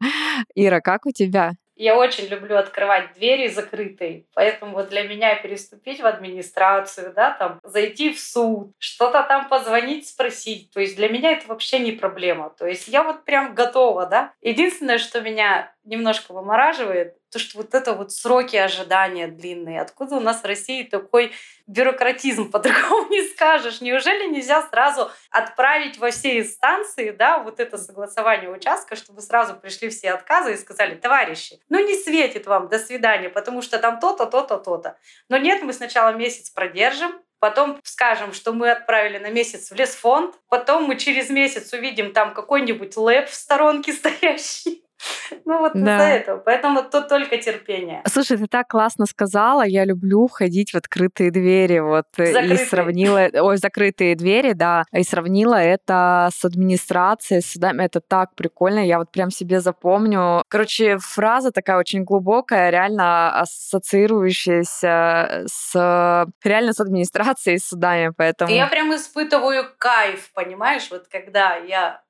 Ира, 0.55 0.81
как 0.81 1.05
у 1.05 1.11
тебя? 1.11 1.53
Я 1.75 1.97
очень 1.97 2.27
люблю 2.27 2.57
открывать 2.57 3.13
двери 3.13 3.47
закрытые, 3.47 4.25
поэтому 4.33 4.73
вот 4.73 4.89
для 4.89 5.03
меня 5.03 5.35
переступить 5.35 5.99
в 5.99 6.05
администрацию, 6.05 7.13
да, 7.13 7.31
там, 7.31 7.59
зайти 7.63 8.13
в 8.13 8.19
суд, 8.19 8.71
что-то 8.79 9.23
там 9.23 9.49
позвонить, 9.49 10.07
спросить, 10.07 10.71
то 10.71 10.79
есть 10.79 10.95
для 10.95 11.09
меня 11.09 11.31
это 11.31 11.47
вообще 11.47 11.79
не 11.79 11.91
проблема. 11.91 12.49
То 12.57 12.65
есть 12.65 12.87
я 12.87 13.03
вот 13.03 13.25
прям 13.25 13.53
готова, 13.55 14.05
да. 14.05 14.31
Единственное, 14.41 14.97
что 14.97 15.21
меня 15.21 15.73
немножко 15.83 16.33
вымораживает, 16.33 17.17
то, 17.35 17.39
что 17.39 17.57
вот 17.57 17.73
это 17.75 17.91
вот 17.91 18.13
сроки 18.13 18.55
ожидания 18.55 19.27
длинные. 19.27 19.81
Откуда 19.81 20.15
у 20.15 20.19
нас 20.21 20.41
в 20.41 20.45
России 20.45 20.83
такой 20.83 21.33
бюрократизм, 21.67 22.49
по-другому 22.51 23.09
не 23.09 23.27
скажешь. 23.27 23.81
Неужели 23.81 24.31
нельзя 24.31 24.61
сразу 24.61 25.11
отправить 25.31 25.97
во 25.97 26.11
все 26.11 26.39
инстанции, 26.39 27.11
да, 27.11 27.39
вот 27.39 27.59
это 27.59 27.77
согласование 27.77 28.49
участка, 28.49 28.95
чтобы 28.95 29.21
сразу 29.21 29.53
пришли 29.53 29.89
все 29.89 30.11
отказы 30.11 30.53
и 30.53 30.57
сказали, 30.57 30.95
товарищи, 30.95 31.59
ну 31.67 31.85
не 31.85 31.97
светит 31.97 32.47
вам, 32.47 32.69
до 32.69 32.79
свидания, 32.79 33.27
потому 33.27 33.61
что 33.61 33.79
там 33.79 33.99
то-то, 33.99 34.27
то-то, 34.27 34.55
то-то. 34.57 34.97
Но 35.27 35.35
нет, 35.35 35.61
мы 35.61 35.73
сначала 35.73 36.13
месяц 36.13 36.49
продержим, 36.49 37.19
потом 37.39 37.81
скажем, 37.83 38.31
что 38.31 38.53
мы 38.53 38.71
отправили 38.71 39.17
на 39.17 39.29
месяц 39.29 39.71
в 39.71 39.75
лесфонд, 39.75 40.35
потом 40.47 40.85
мы 40.85 40.95
через 40.95 41.29
месяц 41.29 41.73
увидим 41.73 42.13
там 42.13 42.33
какой-нибудь 42.33 42.95
лэп 42.95 43.27
в 43.27 43.35
сторонке 43.35 43.91
стоящий, 43.93 44.84
ну 45.45 45.59
вот 45.59 45.73
да. 45.73 45.95
из-за 45.95 46.17
этого. 46.17 46.37
Поэтому 46.39 46.83
тут 46.83 47.07
только 47.07 47.37
терпение. 47.37 48.01
Слушай, 48.07 48.37
ты 48.37 48.47
так 48.47 48.67
классно 48.67 49.05
сказала. 49.05 49.65
Я 49.65 49.85
люблю 49.85 50.27
ходить 50.27 50.71
в 50.71 50.75
открытые 50.75 51.31
двери. 51.31 51.79
Вот 51.79 52.05
закрытые. 52.15 52.53
и 52.53 52.57
сравнила... 52.57 53.29
Ой, 53.33 53.57
закрытые 53.57 54.15
двери, 54.15 54.53
да. 54.53 54.83
И 54.91 55.03
сравнила 55.03 55.55
это 55.55 56.29
с 56.33 56.45
администрацией, 56.45 57.41
с 57.41 57.51
судами. 57.51 57.83
Это 57.83 58.01
так 58.01 58.35
прикольно. 58.35 58.79
Я 58.79 58.99
вот 58.99 59.11
прям 59.11 59.31
себе 59.31 59.59
запомню. 59.59 60.43
Короче, 60.49 60.97
фраза 60.97 61.51
такая 61.51 61.77
очень 61.77 62.03
глубокая, 62.03 62.69
реально 62.69 63.39
ассоциирующаяся 63.39 65.43
с 65.47 66.25
реально 66.43 66.73
с 66.73 66.79
администрацией, 66.79 67.57
с 67.57 67.67
судами. 67.67 68.11
Поэтому... 68.15 68.51
Я 68.51 68.67
прям 68.67 68.93
испытываю 68.95 69.65
кайф, 69.77 70.31
понимаешь? 70.33 70.87
Вот 70.91 71.07
когда 71.07 71.55
я 71.55 72.04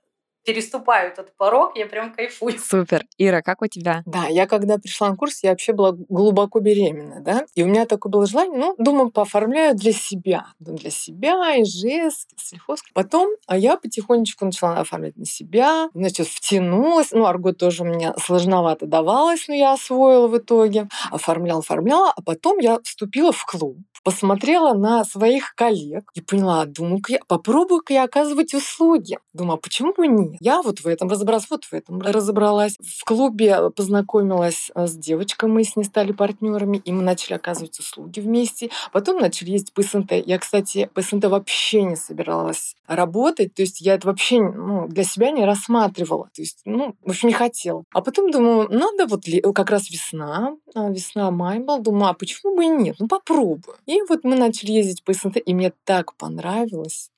переступаю 0.45 1.11
этот 1.11 1.35
порог, 1.37 1.75
я 1.75 1.85
прям 1.87 2.13
кайфую. 2.13 2.57
Супер. 2.59 3.03
Ира, 3.17 3.41
как 3.41 3.61
у 3.61 3.67
тебя? 3.67 4.03
Да, 4.05 4.27
я 4.27 4.47
когда 4.47 4.77
пришла 4.77 5.09
на 5.09 5.15
курс, 5.15 5.43
я 5.43 5.51
вообще 5.51 5.73
была 5.73 5.91
глубоко 5.91 6.59
беременна, 6.59 7.21
да, 7.21 7.45
и 7.55 7.63
у 7.63 7.67
меня 7.67 7.85
такое 7.85 8.11
было 8.11 8.25
желание, 8.25 8.57
ну, 8.57 8.75
думаю, 8.77 9.09
пооформляю 9.11 9.75
для 9.75 9.91
себя, 9.91 10.47
для 10.59 10.91
себя, 10.91 11.61
ИЖС, 11.61 12.27
сельхоз. 12.37 12.81
Потом 12.93 13.29
а 13.47 13.57
я 13.57 13.77
потихонечку 13.77 14.45
начала 14.45 14.79
оформлять 14.79 15.17
на 15.17 15.25
себя, 15.25 15.89
значит, 15.93 16.27
втянулась, 16.27 17.11
ну, 17.11 17.25
арго 17.25 17.53
тоже 17.53 17.83
у 17.83 17.85
меня 17.85 18.13
сложновато 18.17 18.85
давалось, 18.85 19.47
но 19.47 19.55
я 19.55 19.73
освоила 19.73 20.27
в 20.27 20.37
итоге, 20.37 20.87
оформляла, 21.11 21.59
оформляла, 21.59 22.13
а 22.15 22.21
потом 22.21 22.59
я 22.59 22.79
вступила 22.83 23.31
в 23.31 23.45
клуб, 23.45 23.77
посмотрела 24.03 24.73
на 24.73 25.03
своих 25.03 25.55
коллег 25.55 26.11
и 26.13 26.21
поняла, 26.21 26.65
думаю-ка 26.65 27.13
я, 27.13 27.19
попробую-ка 27.27 27.93
я 27.93 28.03
оказывать 28.03 28.53
услуги. 28.53 29.17
Думаю, 29.33 29.55
а 29.55 29.57
почему 29.57 29.93
бы 29.93 30.07
нет? 30.07 30.34
Я 30.39 30.61
вот 30.61 30.79
в 30.79 30.87
этом 30.87 31.09
разобралась, 31.09 31.47
вот 31.49 31.65
в 31.65 31.73
этом 31.73 32.01
разобралась. 32.01 32.77
В 32.79 33.03
клубе 33.05 33.69
познакомилась 33.71 34.71
э, 34.73 34.87
с 34.87 34.93
девочкой, 34.95 35.49
мы 35.49 35.63
с 35.63 35.75
ней 35.75 35.83
стали 35.83 36.11
партнерами, 36.11 36.77
и 36.77 36.91
мы 36.91 37.01
начали 37.01 37.33
оказывать 37.33 37.79
услуги 37.79 38.19
вместе. 38.19 38.69
Потом 38.91 39.19
начали 39.19 39.51
ездить 39.51 39.73
по 39.73 39.81
СНТ. 39.81 40.13
Я, 40.25 40.39
кстати, 40.39 40.89
по 40.93 41.01
СНТ 41.01 41.25
вообще 41.25 41.83
не 41.83 41.95
собиралась 41.95 42.75
работать, 42.87 43.53
то 43.53 43.61
есть 43.61 43.81
я 43.81 43.95
это 43.95 44.07
вообще 44.07 44.41
ну, 44.41 44.87
для 44.87 45.03
себя 45.03 45.31
не 45.31 45.45
рассматривала. 45.45 46.29
То 46.33 46.41
есть, 46.41 46.59
ну, 46.65 46.95
в 47.03 47.09
общем, 47.09 47.29
не 47.29 47.33
хотела. 47.33 47.83
А 47.93 48.01
потом 48.01 48.31
думаю, 48.31 48.67
надо 48.69 49.07
вот 49.07 49.23
как 49.53 49.69
раз 49.69 49.89
весна, 49.89 50.55
а, 50.73 50.89
весна, 50.89 51.31
май 51.31 51.59
был, 51.59 51.79
думаю, 51.79 52.11
а 52.11 52.13
почему 52.13 52.55
бы 52.55 52.65
и 52.65 52.67
нет? 52.67 52.95
Ну, 52.99 53.07
попробую. 53.07 53.77
И 53.85 54.01
вот 54.07 54.23
мы 54.23 54.35
начали 54.35 54.71
ездить 54.71 55.03
по 55.03 55.13
СНТ, 55.13 55.37
и 55.45 55.53
мне 55.53 55.73
так 55.85 56.15
понравилось. 56.15 57.09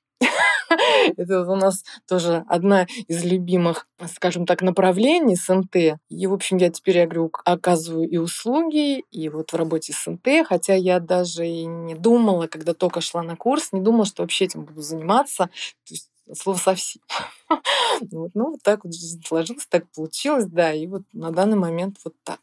Это 1.16 1.42
у 1.42 1.56
нас 1.56 1.84
тоже 2.06 2.44
одна 2.48 2.86
из 3.06 3.24
любимых, 3.24 3.86
скажем 4.14 4.46
так, 4.46 4.62
направлений 4.62 5.36
СНТ. 5.36 5.98
И, 6.08 6.26
в 6.26 6.32
общем, 6.32 6.56
я 6.58 6.70
теперь, 6.70 6.98
я 6.98 7.06
говорю, 7.06 7.30
оказываю 7.44 8.08
и 8.08 8.16
услуги, 8.16 9.04
и 9.10 9.28
вот 9.28 9.52
в 9.52 9.56
работе 9.56 9.92
СНТ, 9.92 10.46
хотя 10.46 10.74
я 10.74 11.00
даже 11.00 11.46
и 11.46 11.64
не 11.64 11.94
думала, 11.94 12.46
когда 12.46 12.74
только 12.74 13.00
шла 13.00 13.22
на 13.22 13.36
курс, 13.36 13.72
не 13.72 13.80
думала, 13.80 14.04
что 14.04 14.22
вообще 14.22 14.46
этим 14.46 14.64
буду 14.64 14.82
заниматься. 14.82 15.46
То 15.86 15.94
есть 15.94 16.08
слово 16.34 16.56
совсем. 16.58 17.02
ну, 18.10 18.50
вот 18.50 18.62
так 18.62 18.84
вот 18.84 18.94
жизнь 18.94 19.22
сложилась, 19.26 19.66
так 19.66 19.88
получилось, 19.94 20.46
да, 20.46 20.72
и 20.72 20.86
вот 20.86 21.02
на 21.12 21.30
данный 21.30 21.56
момент 21.56 21.96
вот 22.04 22.14
так. 22.24 22.40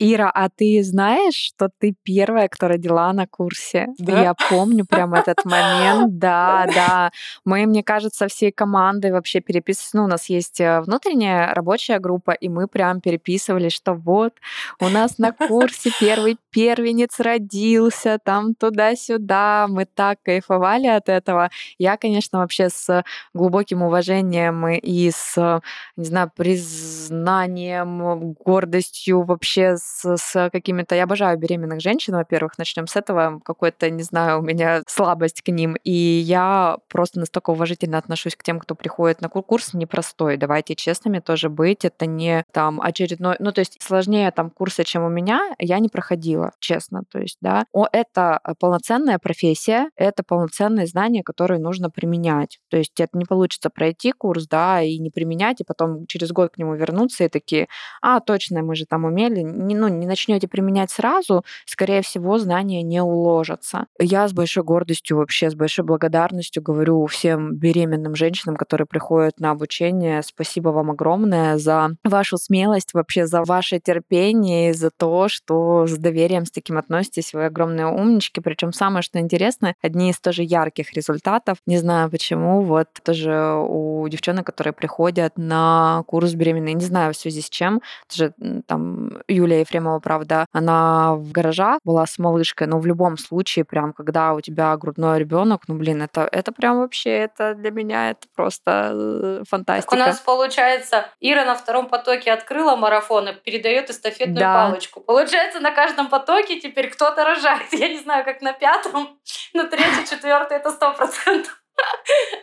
Ира, 0.00 0.30
а 0.32 0.48
ты 0.48 0.82
знаешь, 0.84 1.34
что 1.34 1.70
ты 1.76 1.94
первая, 2.04 2.48
кто 2.48 2.68
родила 2.68 3.12
на 3.12 3.26
курсе? 3.26 3.88
Да? 3.98 4.22
Я 4.22 4.34
помню 4.48 4.86
прям 4.86 5.14
этот 5.14 5.44
момент. 5.44 6.18
Да, 6.18 6.66
да. 6.74 7.10
Мы, 7.44 7.66
мне 7.66 7.82
кажется, 7.82 8.28
всей 8.28 8.52
командой 8.52 9.10
вообще 9.10 9.40
переписывались. 9.40 9.94
Ну, 9.94 10.04
у 10.04 10.06
нас 10.06 10.28
есть 10.28 10.60
э, 10.60 10.80
внутренняя 10.82 11.52
рабочая 11.52 11.98
группа, 11.98 12.30
и 12.30 12.48
мы 12.48 12.68
прям 12.68 13.00
переписывали, 13.00 13.70
что 13.70 13.94
вот 13.94 14.34
у 14.80 14.88
нас 14.88 15.18
на 15.18 15.32
курсе 15.32 15.90
первый 15.98 16.38
первенец 16.50 17.18
родился, 17.18 18.18
там 18.22 18.54
туда-сюда. 18.54 19.66
Мы 19.68 19.84
так 19.84 20.18
кайфовали 20.22 20.86
от 20.86 21.08
этого. 21.08 21.50
Я, 21.78 21.96
конечно, 21.96 22.38
вообще 22.38 22.68
с 22.68 23.02
глубоким 23.34 23.82
уважением 23.82 24.68
и 24.68 25.10
с, 25.10 25.60
не 25.96 26.04
знаю, 26.04 26.30
признанием, 26.36 28.32
гордостью 28.34 29.22
вообще 29.22 29.76
с, 29.76 29.87
с 29.96 30.50
какими-то... 30.50 30.94
Я 30.94 31.04
обожаю 31.04 31.38
беременных 31.38 31.80
женщин, 31.80 32.14
во-первых, 32.14 32.58
начнем 32.58 32.86
с 32.86 32.96
этого. 32.96 33.40
Какой-то, 33.44 33.90
не 33.90 34.02
знаю, 34.02 34.40
у 34.40 34.42
меня 34.42 34.82
слабость 34.86 35.42
к 35.42 35.48
ним. 35.48 35.76
И 35.84 35.90
я 35.90 36.78
просто 36.88 37.20
настолько 37.20 37.50
уважительно 37.50 37.98
отношусь 37.98 38.36
к 38.36 38.42
тем, 38.42 38.58
кто 38.60 38.74
приходит 38.74 39.20
на 39.20 39.28
курс 39.28 39.74
непростой. 39.74 40.36
Давайте 40.36 40.74
честными 40.74 41.20
тоже 41.20 41.48
быть. 41.48 41.84
Это 41.84 42.06
не 42.06 42.44
там 42.52 42.80
очередной... 42.80 43.36
Ну, 43.38 43.52
то 43.52 43.60
есть 43.60 43.78
сложнее 43.82 44.30
там 44.30 44.50
курса, 44.50 44.84
чем 44.84 45.04
у 45.04 45.08
меня, 45.08 45.54
я 45.58 45.78
не 45.78 45.88
проходила, 45.88 46.52
честно. 46.58 47.02
То 47.10 47.18
есть, 47.18 47.38
да, 47.40 47.64
О, 47.72 47.86
это 47.90 48.40
полноценная 48.58 49.18
профессия, 49.18 49.90
это 49.96 50.22
полноценные 50.22 50.86
знания, 50.86 51.22
которые 51.22 51.60
нужно 51.60 51.90
применять. 51.90 52.58
То 52.70 52.76
есть 52.76 52.98
это 53.00 53.16
не 53.16 53.24
получится 53.24 53.70
пройти 53.70 54.12
курс, 54.12 54.46
да, 54.46 54.82
и 54.82 54.98
не 54.98 55.10
применять, 55.10 55.60
и 55.60 55.64
потом 55.64 56.06
через 56.06 56.32
год 56.32 56.52
к 56.52 56.58
нему 56.58 56.74
вернуться 56.74 57.24
и 57.24 57.28
такие, 57.28 57.68
а, 58.02 58.20
точно, 58.20 58.62
мы 58.62 58.74
же 58.74 58.84
там 58.86 59.04
умели. 59.04 59.40
Не, 59.40 59.74
ну, 59.78 59.88
не 59.88 60.06
начнете 60.06 60.48
применять 60.48 60.90
сразу, 60.90 61.44
скорее 61.64 62.02
всего, 62.02 62.38
знания 62.38 62.82
не 62.82 63.02
уложатся. 63.02 63.86
Я 63.98 64.28
с 64.28 64.32
большой 64.32 64.64
гордостью, 64.64 65.16
вообще 65.16 65.50
с 65.50 65.54
большой 65.54 65.84
благодарностью 65.84 66.62
говорю 66.62 67.06
всем 67.06 67.54
беременным 67.54 68.14
женщинам, 68.14 68.56
которые 68.56 68.86
приходят 68.86 69.40
на 69.40 69.50
обучение, 69.50 70.22
спасибо 70.22 70.70
вам 70.70 70.90
огромное 70.90 71.58
за 71.58 71.90
вашу 72.04 72.38
смелость, 72.38 72.94
вообще 72.94 73.26
за 73.26 73.42
ваше 73.42 73.78
терпение, 73.78 74.74
за 74.74 74.90
то, 74.90 75.28
что 75.28 75.86
с 75.86 75.96
доверием 75.96 76.46
с 76.46 76.50
таким 76.50 76.78
относитесь. 76.78 77.32
Вы 77.32 77.46
огромные 77.46 77.86
умнички. 77.86 78.40
Причем 78.40 78.72
самое, 78.72 79.02
что 79.02 79.18
интересно, 79.18 79.74
одни 79.82 80.10
из 80.10 80.18
тоже 80.18 80.42
ярких 80.42 80.92
результатов. 80.92 81.58
Не 81.66 81.78
знаю 81.78 82.10
почему, 82.10 82.62
вот 82.62 82.88
тоже 83.02 83.54
у 83.54 84.06
девчонок, 84.08 84.46
которые 84.46 84.72
приходят 84.72 85.32
на 85.36 86.02
курс 86.06 86.34
беременной, 86.34 86.74
не 86.74 86.84
знаю 86.84 87.12
в 87.12 87.16
связи 87.16 87.42
с 87.42 87.48
чем, 87.48 87.80
тоже 88.08 88.32
там 88.66 89.18
Юлия 89.28 89.64
Ефремова, 89.68 90.00
правда, 90.00 90.46
она 90.52 91.14
в 91.14 91.30
гаражах 91.32 91.80
была 91.84 92.06
с 92.06 92.18
малышкой, 92.18 92.66
но 92.66 92.78
в 92.78 92.86
любом 92.86 93.18
случае, 93.18 93.64
прям, 93.64 93.92
когда 93.92 94.34
у 94.34 94.40
тебя 94.40 94.76
грудной 94.76 95.18
ребенок, 95.18 95.62
ну, 95.68 95.74
блин, 95.74 96.02
это, 96.02 96.28
это 96.32 96.52
прям 96.52 96.78
вообще, 96.78 97.10
это 97.10 97.54
для 97.54 97.70
меня 97.70 98.10
это 98.10 98.26
просто 98.34 99.44
фантастика. 99.48 99.96
Так 99.96 100.06
у 100.06 100.08
нас 100.08 100.20
получается, 100.20 101.06
Ира 101.20 101.44
на 101.44 101.54
втором 101.54 101.88
потоке 101.88 102.32
открыла 102.32 102.76
марафон 102.76 103.28
и 103.28 103.32
передает 103.34 103.90
эстафетную 103.90 104.38
да. 104.38 104.54
палочку. 104.54 105.00
Получается, 105.00 105.60
на 105.60 105.70
каждом 105.70 106.08
потоке 106.08 106.60
теперь 106.60 106.90
кто-то 106.90 107.24
рожает. 107.24 107.72
Я 107.72 107.88
не 107.88 107.98
знаю, 107.98 108.24
как 108.24 108.40
на 108.40 108.52
пятом, 108.52 109.18
но 109.54 109.64
третий, 109.64 110.08
четвертый 110.08 110.56
это 110.56 110.70
сто 110.70 110.92
процентов. 110.94 111.62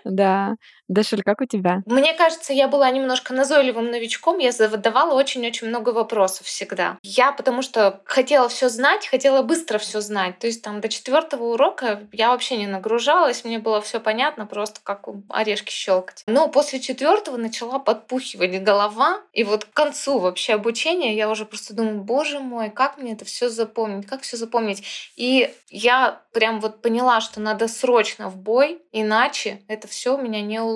Да. 0.03 0.55
Дашуль, 0.87 1.23
как 1.23 1.41
у 1.41 1.45
тебя? 1.45 1.81
Мне 1.85 2.13
кажется, 2.13 2.53
я 2.53 2.67
была 2.67 2.89
немножко 2.91 3.33
назойливым 3.33 3.89
новичком. 3.89 4.37
Я 4.37 4.51
задавала 4.51 5.13
очень-очень 5.15 5.67
много 5.67 5.89
вопросов 5.89 6.45
всегда. 6.47 6.97
Я 7.01 7.31
потому 7.31 7.61
что 7.61 8.01
хотела 8.05 8.49
все 8.49 8.69
знать, 8.69 9.07
хотела 9.07 9.41
быстро 9.41 9.77
все 9.79 9.99
знать. 9.99 10.39
То 10.39 10.47
есть 10.47 10.61
там 10.61 10.81
до 10.81 10.89
четвертого 10.89 11.53
урока 11.53 12.07
я 12.11 12.29
вообще 12.29 12.57
не 12.57 12.67
нагружалась, 12.67 13.43
мне 13.43 13.59
было 13.59 13.81
все 13.81 13.99
понятно, 13.99 14.45
просто 14.45 14.79
как 14.83 15.07
орешки 15.29 15.71
щелкать. 15.71 16.23
Но 16.27 16.47
после 16.47 16.79
четвертого 16.79 17.37
начала 17.37 17.79
подпухивать 17.79 18.63
голова, 18.63 19.21
и 19.33 19.43
вот 19.43 19.65
к 19.65 19.73
концу 19.73 20.19
вообще 20.19 20.53
обучения 20.53 21.15
я 21.15 21.29
уже 21.29 21.45
просто 21.45 21.73
думаю, 21.73 22.01
боже 22.01 22.39
мой, 22.39 22.69
как 22.69 22.97
мне 22.97 23.13
это 23.13 23.25
все 23.25 23.49
запомнить, 23.49 24.05
как 24.05 24.21
все 24.21 24.37
запомнить. 24.37 24.83
И 25.15 25.53
я 25.69 26.21
прям 26.31 26.59
вот 26.59 26.81
поняла, 26.81 27.21
что 27.21 27.39
надо 27.39 27.67
срочно 27.67 28.29
в 28.29 28.37
бой, 28.37 28.81
иначе 28.91 29.61
это 29.67 29.87
все 29.87 30.15
у 30.15 30.21
меня 30.21 30.41
не 30.41 30.59
уложится. 30.59 30.74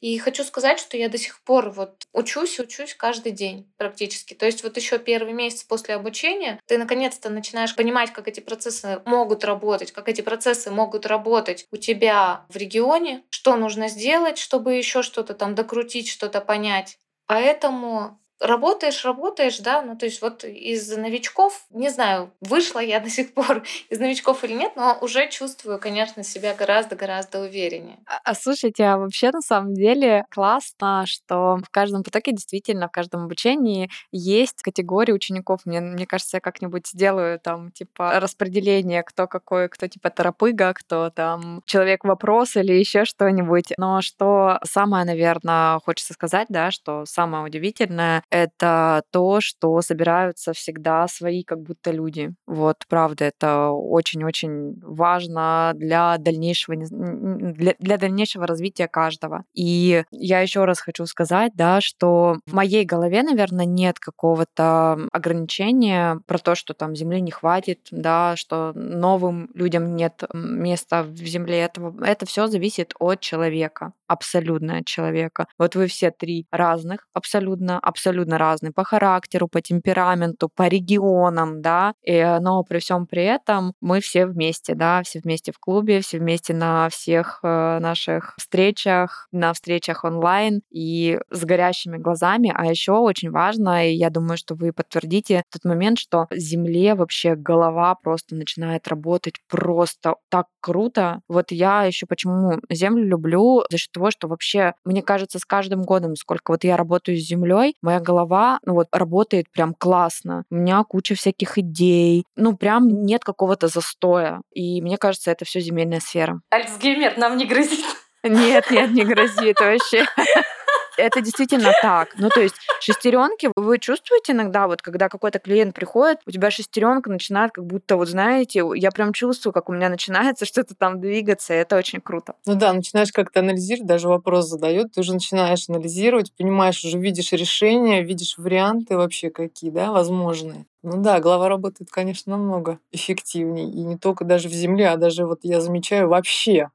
И 0.00 0.18
хочу 0.18 0.44
сказать, 0.44 0.78
что 0.78 0.96
я 0.96 1.08
до 1.08 1.18
сих 1.18 1.42
пор 1.42 1.70
вот 1.70 2.06
учусь 2.12 2.58
учусь 2.60 2.94
каждый 2.94 3.32
день 3.32 3.72
практически. 3.76 4.34
То 4.34 4.46
есть 4.46 4.62
вот 4.62 4.76
еще 4.76 4.98
первый 4.98 5.32
месяц 5.32 5.64
после 5.64 5.94
обучения 5.94 6.60
ты 6.66 6.78
наконец-то 6.78 7.30
начинаешь 7.30 7.74
понимать, 7.74 8.12
как 8.12 8.28
эти 8.28 8.40
процессы 8.40 9.00
могут 9.04 9.44
работать, 9.44 9.92
как 9.92 10.08
эти 10.08 10.20
процессы 10.20 10.70
могут 10.70 11.06
работать 11.06 11.66
у 11.70 11.76
тебя 11.76 12.46
в 12.48 12.56
регионе, 12.56 13.24
что 13.30 13.56
нужно 13.56 13.88
сделать, 13.88 14.38
чтобы 14.38 14.74
еще 14.74 15.02
что-то 15.02 15.34
там 15.34 15.54
докрутить, 15.54 16.08
что-то 16.08 16.40
понять. 16.40 16.98
Поэтому 17.26 18.18
работаешь, 18.40 19.04
работаешь, 19.04 19.58
да, 19.58 19.82
ну 19.82 19.96
то 19.96 20.06
есть 20.06 20.22
вот 20.22 20.44
из 20.44 20.96
новичков, 20.96 21.66
не 21.70 21.88
знаю, 21.88 22.30
вышла 22.40 22.80
я 22.80 23.00
до 23.08 23.10
сих 23.10 23.34
пор 23.34 23.64
из 23.88 23.98
новичков 23.98 24.44
или 24.44 24.52
нет, 24.52 24.72
но 24.76 24.96
уже 25.00 25.28
чувствую, 25.28 25.78
конечно, 25.78 26.22
себя 26.22 26.54
гораздо-гораздо 26.54 27.40
увереннее. 27.40 27.98
А, 28.06 28.20
а 28.24 28.34
слушайте, 28.34 28.84
а 28.84 28.98
вообще 28.98 29.30
на 29.30 29.40
самом 29.40 29.74
деле 29.74 30.24
классно, 30.30 31.04
что 31.06 31.56
в 31.56 31.70
каждом 31.70 32.02
потоке 32.02 32.32
действительно, 32.32 32.88
в 32.88 32.92
каждом 32.92 33.24
обучении 33.24 33.90
есть 34.12 34.62
категории 34.62 35.12
учеников. 35.12 35.60
Мне, 35.64 35.80
мне 35.80 36.06
кажется, 36.06 36.36
я 36.36 36.40
как-нибудь 36.40 36.86
сделаю 36.86 37.38
там 37.40 37.72
типа 37.72 38.20
распределение, 38.20 39.02
кто 39.02 39.26
какой, 39.26 39.68
кто 39.68 39.86
типа 39.88 40.10
торопыга, 40.10 40.72
кто 40.74 41.10
там 41.10 41.62
человек-вопрос 41.66 42.56
или 42.56 42.72
еще 42.72 43.04
что-нибудь. 43.04 43.72
Но 43.76 44.00
что 44.02 44.58
самое, 44.64 45.04
наверное, 45.04 45.80
хочется 45.80 46.14
сказать, 46.14 46.46
да, 46.48 46.70
что 46.70 47.04
самое 47.06 47.44
удивительное, 47.44 48.22
это 48.30 49.02
то, 49.10 49.40
что 49.40 49.80
собираются 49.80 50.52
всегда 50.52 51.06
свои 51.08 51.42
как 51.42 51.60
будто 51.60 51.90
люди. 51.90 52.34
Вот, 52.46 52.76
правда, 52.88 53.26
это 53.26 53.70
очень-очень 53.70 54.80
важно 54.82 55.72
для 55.74 56.18
дальнейшего, 56.18 56.76
для, 56.76 57.74
для 57.78 57.96
дальнейшего 57.96 58.46
развития 58.46 58.88
каждого. 58.88 59.44
И 59.54 60.04
я 60.10 60.40
еще 60.40 60.64
раз 60.64 60.80
хочу 60.80 61.06
сказать, 61.06 61.52
да, 61.54 61.80
что 61.80 62.38
в 62.46 62.52
моей 62.52 62.84
голове, 62.84 63.22
наверное, 63.22 63.64
нет 63.64 63.98
какого-то 63.98 64.98
ограничения 65.12 66.20
про 66.26 66.38
то, 66.38 66.54
что 66.54 66.74
там 66.74 66.94
земли 66.94 67.20
не 67.20 67.30
хватит, 67.30 67.88
да, 67.90 68.36
что 68.36 68.72
новым 68.74 69.50
людям 69.54 69.96
нет 69.96 70.22
места 70.34 71.02
в 71.02 71.16
земле. 71.16 71.60
Этого, 71.60 72.04
это 72.04 72.26
все 72.26 72.46
зависит 72.46 72.94
от 72.98 73.20
человека, 73.20 73.92
абсолютно 74.06 74.78
от 74.78 74.86
человека. 74.86 75.46
Вот 75.58 75.74
вы 75.74 75.86
все 75.86 76.10
три 76.10 76.46
разных, 76.50 77.06
абсолютно, 77.12 77.78
абсолютно 77.78 78.17
абсолютно 78.18 78.38
разные 78.38 78.72
по 78.72 78.84
характеру, 78.84 79.48
по 79.48 79.60
темпераменту, 79.60 80.48
по 80.54 80.68
регионам, 80.68 81.62
да, 81.62 81.94
и, 82.04 82.38
но 82.40 82.62
при 82.64 82.78
всем 82.78 83.06
при 83.06 83.24
этом 83.24 83.74
мы 83.80 84.00
все 84.00 84.26
вместе, 84.26 84.74
да, 84.74 85.02
все 85.02 85.20
вместе 85.20 85.52
в 85.52 85.58
клубе, 85.58 86.00
все 86.00 86.18
вместе 86.18 86.54
на 86.54 86.88
всех 86.88 87.40
э, 87.42 87.78
наших 87.80 88.34
встречах, 88.38 89.28
на 89.32 89.52
встречах 89.52 90.04
онлайн 90.04 90.60
и 90.70 91.18
с 91.30 91.44
горящими 91.44 91.98
глазами. 91.98 92.52
А 92.54 92.66
еще 92.66 92.92
очень 92.92 93.30
важно, 93.30 93.88
и 93.88 93.94
я 93.94 94.10
думаю, 94.10 94.36
что 94.36 94.54
вы 94.54 94.72
подтвердите 94.72 95.42
тот 95.52 95.64
момент, 95.64 95.98
что 95.98 96.26
Земле 96.32 96.94
вообще 96.94 97.34
голова 97.36 97.94
просто 97.94 98.34
начинает 98.34 98.88
работать 98.88 99.34
просто 99.48 100.16
так 100.28 100.46
круто. 100.68 101.22
Вот 101.28 101.46
я 101.50 101.84
еще 101.84 102.04
почему 102.04 102.60
Землю 102.68 103.06
люблю 103.06 103.62
за 103.70 103.78
счет 103.78 103.90
того, 103.90 104.10
что 104.10 104.28
вообще, 104.28 104.74
мне 104.84 105.00
кажется, 105.00 105.38
с 105.38 105.46
каждым 105.46 105.82
годом, 105.82 106.14
сколько 106.14 106.50
вот 106.50 106.62
я 106.62 106.76
работаю 106.76 107.16
с 107.16 107.26
Землей, 107.26 107.74
моя 107.80 108.00
голова 108.00 108.58
ну, 108.66 108.74
вот, 108.74 108.88
работает 108.92 109.46
прям 109.50 109.72
классно. 109.72 110.44
У 110.50 110.56
меня 110.56 110.84
куча 110.84 111.14
всяких 111.14 111.56
идей. 111.56 112.24
Ну, 112.36 112.54
прям 112.54 112.86
нет 112.86 113.24
какого-то 113.24 113.68
застоя. 113.68 114.42
И 114.52 114.82
мне 114.82 114.98
кажется, 114.98 115.30
это 115.30 115.46
все 115.46 115.60
земельная 115.60 116.00
сфера. 116.00 116.42
Альцгеймер 116.50 117.16
нам 117.16 117.38
не 117.38 117.46
грозит. 117.46 117.86
Нет, 118.22 118.70
нет, 118.70 118.90
не 118.90 119.04
грозит 119.04 119.58
вообще 119.60 120.04
это 120.98 121.20
действительно 121.20 121.72
так. 121.80 122.14
Ну, 122.18 122.28
то 122.28 122.40
есть 122.40 122.56
шестеренки 122.80 123.50
вы 123.56 123.78
чувствуете 123.78 124.32
иногда, 124.32 124.66
вот 124.66 124.82
когда 124.82 125.08
какой-то 125.08 125.38
клиент 125.38 125.74
приходит, 125.74 126.18
у 126.26 126.30
тебя 126.30 126.50
шестеренка 126.50 127.10
начинает 127.10 127.52
как 127.52 127.64
будто, 127.64 127.96
вот 127.96 128.08
знаете, 128.08 128.62
я 128.74 128.90
прям 128.90 129.12
чувствую, 129.12 129.52
как 129.52 129.68
у 129.68 129.72
меня 129.72 129.88
начинается 129.88 130.44
что-то 130.44 130.74
там 130.74 131.00
двигаться, 131.00 131.54
это 131.54 131.76
очень 131.76 132.00
круто. 132.00 132.34
Ну 132.46 132.54
да, 132.54 132.72
начинаешь 132.72 133.12
как-то 133.12 133.40
анализировать, 133.40 133.86
даже 133.86 134.08
вопрос 134.08 134.48
задает, 134.48 134.92
ты 134.92 135.00
уже 135.00 135.14
начинаешь 135.14 135.68
анализировать, 135.68 136.32
понимаешь, 136.36 136.84
уже 136.84 136.98
видишь 136.98 137.32
решения, 137.32 138.02
видишь 138.02 138.36
варианты 138.36 138.96
вообще 138.96 139.30
какие, 139.30 139.70
да, 139.70 139.92
возможные. 139.92 140.66
Ну 140.82 141.02
да, 141.02 141.18
голова 141.20 141.48
работает, 141.48 141.90
конечно, 141.90 142.36
намного 142.36 142.78
эффективнее. 142.92 143.66
И 143.66 143.82
не 143.82 143.98
только 143.98 144.24
даже 144.24 144.48
в 144.48 144.52
земле, 144.52 144.88
а 144.88 144.96
даже 144.96 145.26
вот 145.26 145.40
я 145.42 145.60
замечаю 145.60 146.08
вообще 146.08 146.70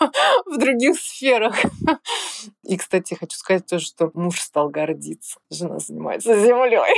в 0.46 0.58
других 0.58 0.98
сферах. 0.98 1.56
И, 2.62 2.76
кстати, 2.76 3.14
хочу 3.14 3.36
сказать 3.36 3.66
тоже, 3.66 3.86
что 3.86 4.10
муж 4.14 4.40
стал 4.40 4.68
гордиться. 4.68 5.38
Жена 5.50 5.78
занимается 5.78 6.38
землей. 6.38 6.94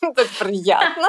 Так 0.14 0.28
приятно. 0.38 1.08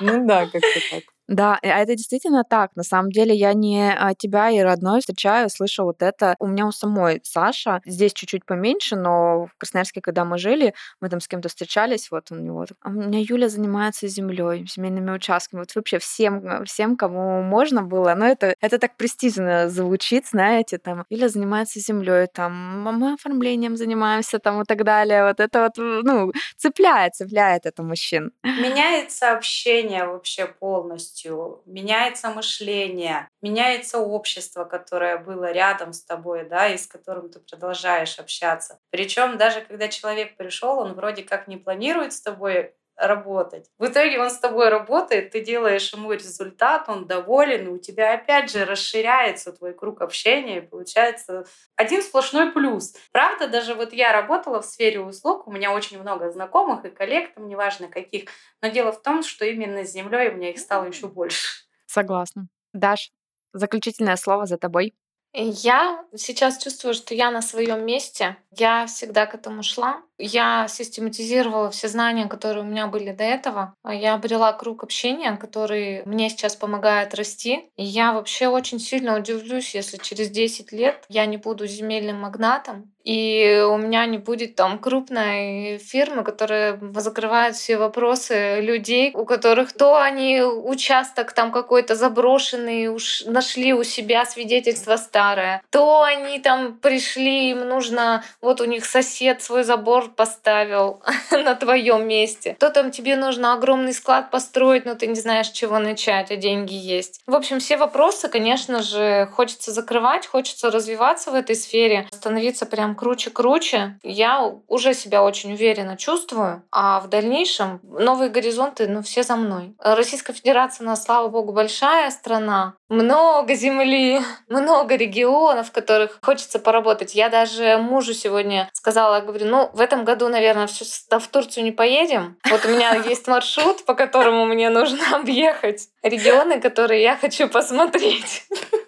Ну 0.00 0.26
да, 0.26 0.46
как-то 0.46 0.80
так. 0.90 1.02
Да, 1.28 1.58
а 1.62 1.66
это 1.66 1.94
действительно 1.94 2.44
так. 2.44 2.74
На 2.76 2.82
самом 2.82 3.10
деле 3.10 3.34
я 3.34 3.54
не 3.54 3.92
а, 3.92 4.14
тебя 4.14 4.50
и 4.50 4.58
родной 4.60 5.00
встречаю, 5.00 5.48
слышу 5.48 5.84
вот 5.84 6.02
это. 6.02 6.34
У 6.38 6.46
меня 6.46 6.66
у 6.66 6.72
самой 6.72 7.20
Саша, 7.22 7.80
здесь 7.86 8.12
чуть-чуть 8.12 8.44
поменьше, 8.44 8.96
но 8.96 9.46
в 9.46 9.58
Красноярске, 9.58 10.00
когда 10.00 10.24
мы 10.24 10.38
жили, 10.38 10.74
мы 11.00 11.08
там 11.08 11.20
с 11.20 11.28
кем-то 11.28 11.48
встречались, 11.48 12.10
вот 12.10 12.30
у 12.30 12.34
него, 12.34 12.66
а 12.82 12.88
у 12.88 12.92
меня 12.92 13.20
Юля 13.20 13.48
занимается 13.48 14.08
землей, 14.08 14.66
земельными 14.68 15.12
участками. 15.12 15.60
Вот 15.60 15.74
вообще 15.74 15.98
всем, 15.98 16.44
э, 16.46 16.64
всем, 16.64 16.96
кому 16.96 17.42
можно 17.42 17.82
было, 17.82 18.14
но 18.14 18.26
это, 18.26 18.54
это 18.60 18.78
так 18.78 18.96
престижно 18.96 19.68
звучит, 19.68 20.26
знаете, 20.28 20.78
там, 20.78 21.04
Юля 21.08 21.28
занимается 21.28 21.78
землей, 21.80 22.26
там, 22.26 22.82
мы 22.82 23.14
оформлением 23.14 23.76
занимаемся, 23.76 24.38
там, 24.38 24.62
и 24.62 24.64
так 24.64 24.84
далее. 24.84 25.24
Вот 25.24 25.40
это 25.40 25.62
вот, 25.62 25.78
ну, 25.78 26.32
цепляет, 26.56 27.14
цепляет 27.14 27.66
это 27.66 27.82
мужчин. 27.82 28.32
Меняется 28.42 29.32
общение 29.32 30.06
вообще 30.06 30.46
полностью 30.46 31.11
полностью, 31.12 31.62
меняется 31.66 32.30
мышление, 32.30 33.28
меняется 33.42 33.98
общество, 33.98 34.64
которое 34.64 35.18
было 35.18 35.52
рядом 35.52 35.92
с 35.92 36.04
тобой, 36.04 36.44
да, 36.48 36.68
и 36.68 36.76
с 36.78 36.86
которым 36.86 37.30
ты 37.30 37.40
продолжаешь 37.40 38.18
общаться. 38.18 38.78
Причем 38.90 39.38
даже 39.38 39.60
когда 39.62 39.88
человек 39.88 40.36
пришел, 40.36 40.78
он 40.78 40.94
вроде 40.94 41.22
как 41.22 41.48
не 41.48 41.56
планирует 41.56 42.12
с 42.12 42.20
тобой 42.22 42.74
работать. 42.96 43.70
В 43.78 43.86
итоге 43.86 44.20
он 44.20 44.30
с 44.30 44.38
тобой 44.38 44.68
работает, 44.68 45.30
ты 45.30 45.40
делаешь 45.40 45.92
ему 45.92 46.12
результат, 46.12 46.88
он 46.88 47.06
доволен, 47.06 47.66
и 47.66 47.70
у 47.70 47.78
тебя 47.78 48.14
опять 48.14 48.50
же 48.50 48.64
расширяется 48.64 49.52
твой 49.52 49.74
круг 49.74 50.02
общения, 50.02 50.58
и 50.58 50.66
получается 50.66 51.44
один 51.76 52.02
сплошной 52.02 52.52
плюс. 52.52 52.94
Правда, 53.12 53.48
даже 53.48 53.74
вот 53.74 53.92
я 53.92 54.12
работала 54.12 54.60
в 54.62 54.66
сфере 54.66 55.00
услуг, 55.00 55.46
у 55.48 55.52
меня 55.52 55.72
очень 55.72 56.00
много 56.00 56.30
знакомых 56.30 56.84
и 56.84 56.90
коллег, 56.90 57.34
там 57.34 57.48
неважно 57.48 57.88
каких, 57.88 58.28
но 58.60 58.68
дело 58.68 58.92
в 58.92 59.02
том, 59.02 59.22
что 59.22 59.44
именно 59.44 59.84
с 59.84 59.92
землей 59.92 60.28
у 60.28 60.34
меня 60.34 60.50
их 60.50 60.58
стало 60.58 60.84
еще 60.84 61.08
больше. 61.08 61.64
Согласна. 61.86 62.48
Даш, 62.72 63.10
заключительное 63.52 64.16
слово 64.16 64.46
за 64.46 64.58
тобой. 64.58 64.94
Я 65.34 66.04
сейчас 66.14 66.62
чувствую, 66.62 66.92
что 66.92 67.14
я 67.14 67.30
на 67.30 67.40
своем 67.40 67.86
месте. 67.86 68.36
Я 68.50 68.86
всегда 68.86 69.24
к 69.24 69.34
этому 69.34 69.62
шла. 69.62 70.02
Я 70.18 70.68
систематизировала 70.68 71.70
все 71.70 71.88
знания, 71.88 72.26
которые 72.26 72.64
у 72.64 72.66
меня 72.66 72.86
были 72.86 73.12
до 73.12 73.24
этого. 73.24 73.74
Я 73.82 74.14
обрела 74.14 74.52
круг 74.52 74.84
общения, 74.84 75.36
который 75.36 76.02
мне 76.04 76.28
сейчас 76.28 76.54
помогает 76.54 77.14
расти. 77.14 77.70
И 77.76 77.84
я 77.84 78.12
вообще 78.12 78.48
очень 78.48 78.78
сильно 78.78 79.16
удивлюсь, 79.16 79.74
если 79.74 79.96
через 79.96 80.28
10 80.28 80.70
лет 80.70 81.04
я 81.08 81.24
не 81.24 81.38
буду 81.38 81.66
земельным 81.66 82.20
магнатом 82.20 82.91
и 83.04 83.64
у 83.68 83.76
меня 83.76 84.06
не 84.06 84.18
будет 84.18 84.54
там 84.54 84.78
крупной 84.78 85.78
фирмы, 85.78 86.22
которая 86.22 86.78
закрывает 86.96 87.56
все 87.56 87.76
вопросы 87.76 88.60
людей, 88.60 89.10
у 89.14 89.24
которых 89.24 89.72
то 89.72 90.00
они 90.00 90.42
участок 90.42 91.32
там 91.32 91.52
какой-то 91.52 91.94
заброшенный, 91.94 92.88
уж 92.88 93.24
нашли 93.26 93.72
у 93.72 93.82
себя 93.82 94.24
свидетельство 94.24 94.96
старое, 94.96 95.62
то 95.70 96.02
они 96.02 96.38
там 96.38 96.78
пришли, 96.78 97.50
им 97.50 97.60
нужно, 97.68 98.24
вот 98.40 98.60
у 98.60 98.64
них 98.64 98.84
сосед 98.84 99.42
свой 99.42 99.64
забор 99.64 100.10
поставил 100.10 101.02
на 101.30 101.54
твоем 101.54 102.06
месте, 102.06 102.56
то 102.58 102.70
там 102.70 102.90
тебе 102.90 103.16
нужно 103.16 103.54
огромный 103.54 103.92
склад 103.92 104.30
построить, 104.30 104.84
но 104.84 104.94
ты 104.94 105.06
не 105.06 105.20
знаешь, 105.20 105.48
чего 105.48 105.78
начать, 105.78 106.30
а 106.30 106.36
деньги 106.36 106.74
есть. 106.74 107.20
В 107.26 107.34
общем, 107.34 107.60
все 107.60 107.76
вопросы, 107.76 108.28
конечно 108.28 108.82
же, 108.82 109.28
хочется 109.32 109.72
закрывать, 109.72 110.26
хочется 110.26 110.70
развиваться 110.70 111.30
в 111.30 111.34
этой 111.34 111.56
сфере, 111.56 112.08
становиться 112.12 112.66
прям 112.66 112.91
круче-круче. 112.94 113.98
Я 114.02 114.52
уже 114.68 114.94
себя 114.94 115.22
очень 115.22 115.52
уверенно 115.52 115.96
чувствую, 115.96 116.62
а 116.70 117.00
в 117.00 117.08
дальнейшем 117.08 117.80
новые 117.82 118.30
горизонты, 118.30 118.88
ну, 118.88 119.02
все 119.02 119.22
за 119.22 119.36
мной. 119.36 119.74
Российская 119.78 120.32
Федерация, 120.32 120.84
на 120.84 120.96
слава 120.96 121.28
богу, 121.28 121.52
большая 121.52 122.10
страна, 122.10 122.74
много 122.88 123.54
земли, 123.54 124.20
много 124.48 124.96
регионов, 124.96 125.68
в 125.68 125.72
которых 125.72 126.18
хочется 126.22 126.58
поработать. 126.58 127.14
Я 127.14 127.28
даже 127.28 127.78
мужу 127.78 128.12
сегодня 128.14 128.68
сказала, 128.72 129.20
говорю, 129.20 129.46
ну, 129.46 129.70
в 129.72 129.80
этом 129.80 130.04
году, 130.04 130.28
наверное, 130.28 130.66
в 130.66 131.28
Турцию 131.28 131.64
не 131.64 131.72
поедем. 131.72 132.36
Вот 132.48 132.64
у 132.64 132.68
меня 132.68 132.94
есть 133.08 133.26
маршрут, 133.26 133.84
по 133.84 133.94
которому 133.94 134.44
мне 134.46 134.70
нужно 134.70 135.16
объехать 135.16 135.88
регионы, 136.02 136.60
которые 136.60 137.02
я 137.02 137.16
хочу 137.16 137.48
посмотреть. 137.48 138.46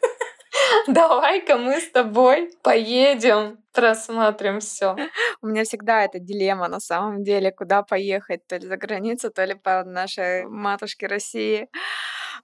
Давай-ка 0.88 1.56
мы 1.56 1.80
с 1.80 1.90
тобой 1.90 2.50
поедем 2.62 3.58
просмотрим 3.72 4.60
все. 4.60 4.96
У 5.42 5.48
меня 5.48 5.64
всегда 5.64 6.04
эта 6.04 6.18
дилемма 6.18 6.68
на 6.68 6.80
самом 6.80 7.24
деле, 7.24 7.50
куда 7.50 7.82
поехать, 7.82 8.46
то 8.46 8.56
ли 8.56 8.66
за 8.66 8.76
границу, 8.76 9.30
то 9.30 9.44
ли 9.44 9.54
по 9.54 9.84
нашей 9.84 10.46
матушке 10.46 11.06
России. 11.06 11.68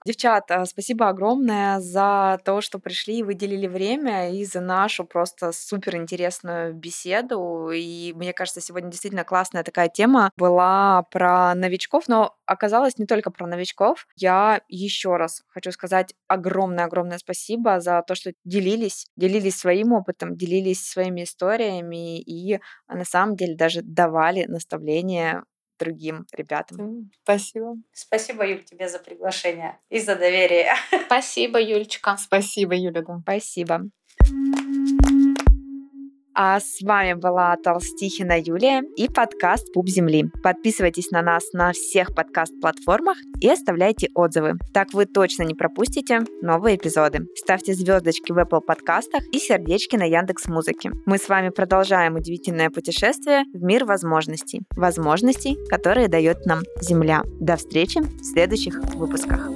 Девчата, 0.05 0.65
спасибо 0.65 1.09
огромное 1.09 1.79
за 1.79 2.39
то, 2.45 2.61
что 2.61 2.79
пришли 2.79 3.19
и 3.19 3.23
выделили 3.23 3.67
время, 3.67 4.31
и 4.31 4.45
за 4.45 4.61
нашу 4.61 5.05
просто 5.05 5.51
супер 5.51 5.95
интересную 5.97 6.73
беседу. 6.73 7.69
И 7.73 8.13
мне 8.15 8.33
кажется, 8.33 8.61
сегодня 8.61 8.89
действительно 8.89 9.23
классная 9.23 9.63
такая 9.63 9.89
тема 9.89 10.31
была 10.37 11.03
про 11.11 11.53
новичков, 11.55 12.07
но 12.07 12.35
оказалось 12.45 12.97
не 12.97 13.05
только 13.05 13.31
про 13.31 13.47
новичков. 13.47 14.07
Я 14.15 14.61
еще 14.67 15.17
раз 15.17 15.43
хочу 15.49 15.71
сказать 15.71 16.13
огромное-огромное 16.27 17.17
спасибо 17.17 17.79
за 17.79 18.03
то, 18.07 18.15
что 18.15 18.33
делились, 18.43 19.07
делились 19.15 19.57
своим 19.59 19.93
опытом, 19.93 20.35
делились 20.35 20.87
своими 20.87 21.23
историями 21.23 22.19
и 22.21 22.59
на 22.87 23.05
самом 23.05 23.35
деле 23.35 23.55
даже 23.55 23.81
давали 23.81 24.45
наставления 24.45 25.43
другим 25.81 26.25
ребятам. 26.31 27.09
Спасибо. 27.23 27.75
Спасибо, 27.91 28.47
Юль, 28.47 28.63
тебе 28.63 28.87
за 28.87 28.99
приглашение 28.99 29.79
и 29.89 29.99
за 29.99 30.15
доверие. 30.15 30.73
Спасибо, 31.07 31.59
Юлечка. 31.59 32.17
Спасибо, 32.17 32.75
Юля. 32.75 33.01
Да. 33.01 33.19
Спасибо. 33.23 33.81
А 36.33 36.59
с 36.59 36.81
вами 36.81 37.13
была 37.13 37.55
Толстихина 37.57 38.39
Юлия 38.39 38.83
и 38.95 39.09
подкаст 39.09 39.71
«Пуп 39.73 39.89
земли». 39.89 40.31
Подписывайтесь 40.41 41.11
на 41.11 41.21
нас 41.21 41.51
на 41.51 41.73
всех 41.73 42.15
подкаст-платформах 42.15 43.17
и 43.41 43.49
оставляйте 43.49 44.09
отзывы. 44.15 44.53
Так 44.73 44.93
вы 44.93 45.05
точно 45.05 45.43
не 45.43 45.53
пропустите 45.53 46.21
новые 46.41 46.77
эпизоды. 46.77 47.27
Ставьте 47.35 47.73
звездочки 47.73 48.31
в 48.31 48.37
Apple 48.37 48.61
подкастах 48.61 49.23
и 49.33 49.39
сердечки 49.39 49.97
на 49.97 50.05
Яндекс 50.05 50.47
Музыке. 50.47 50.91
Мы 51.05 51.17
с 51.17 51.27
вами 51.27 51.49
продолжаем 51.49 52.15
удивительное 52.15 52.69
путешествие 52.69 53.43
в 53.53 53.61
мир 53.61 53.83
возможностей. 53.83 54.61
Возможностей, 54.75 55.57
которые 55.69 56.07
дает 56.07 56.45
нам 56.45 56.61
Земля. 56.79 57.23
До 57.39 57.57
встречи 57.57 57.99
в 57.99 58.23
следующих 58.23 58.79
выпусках. 58.95 59.49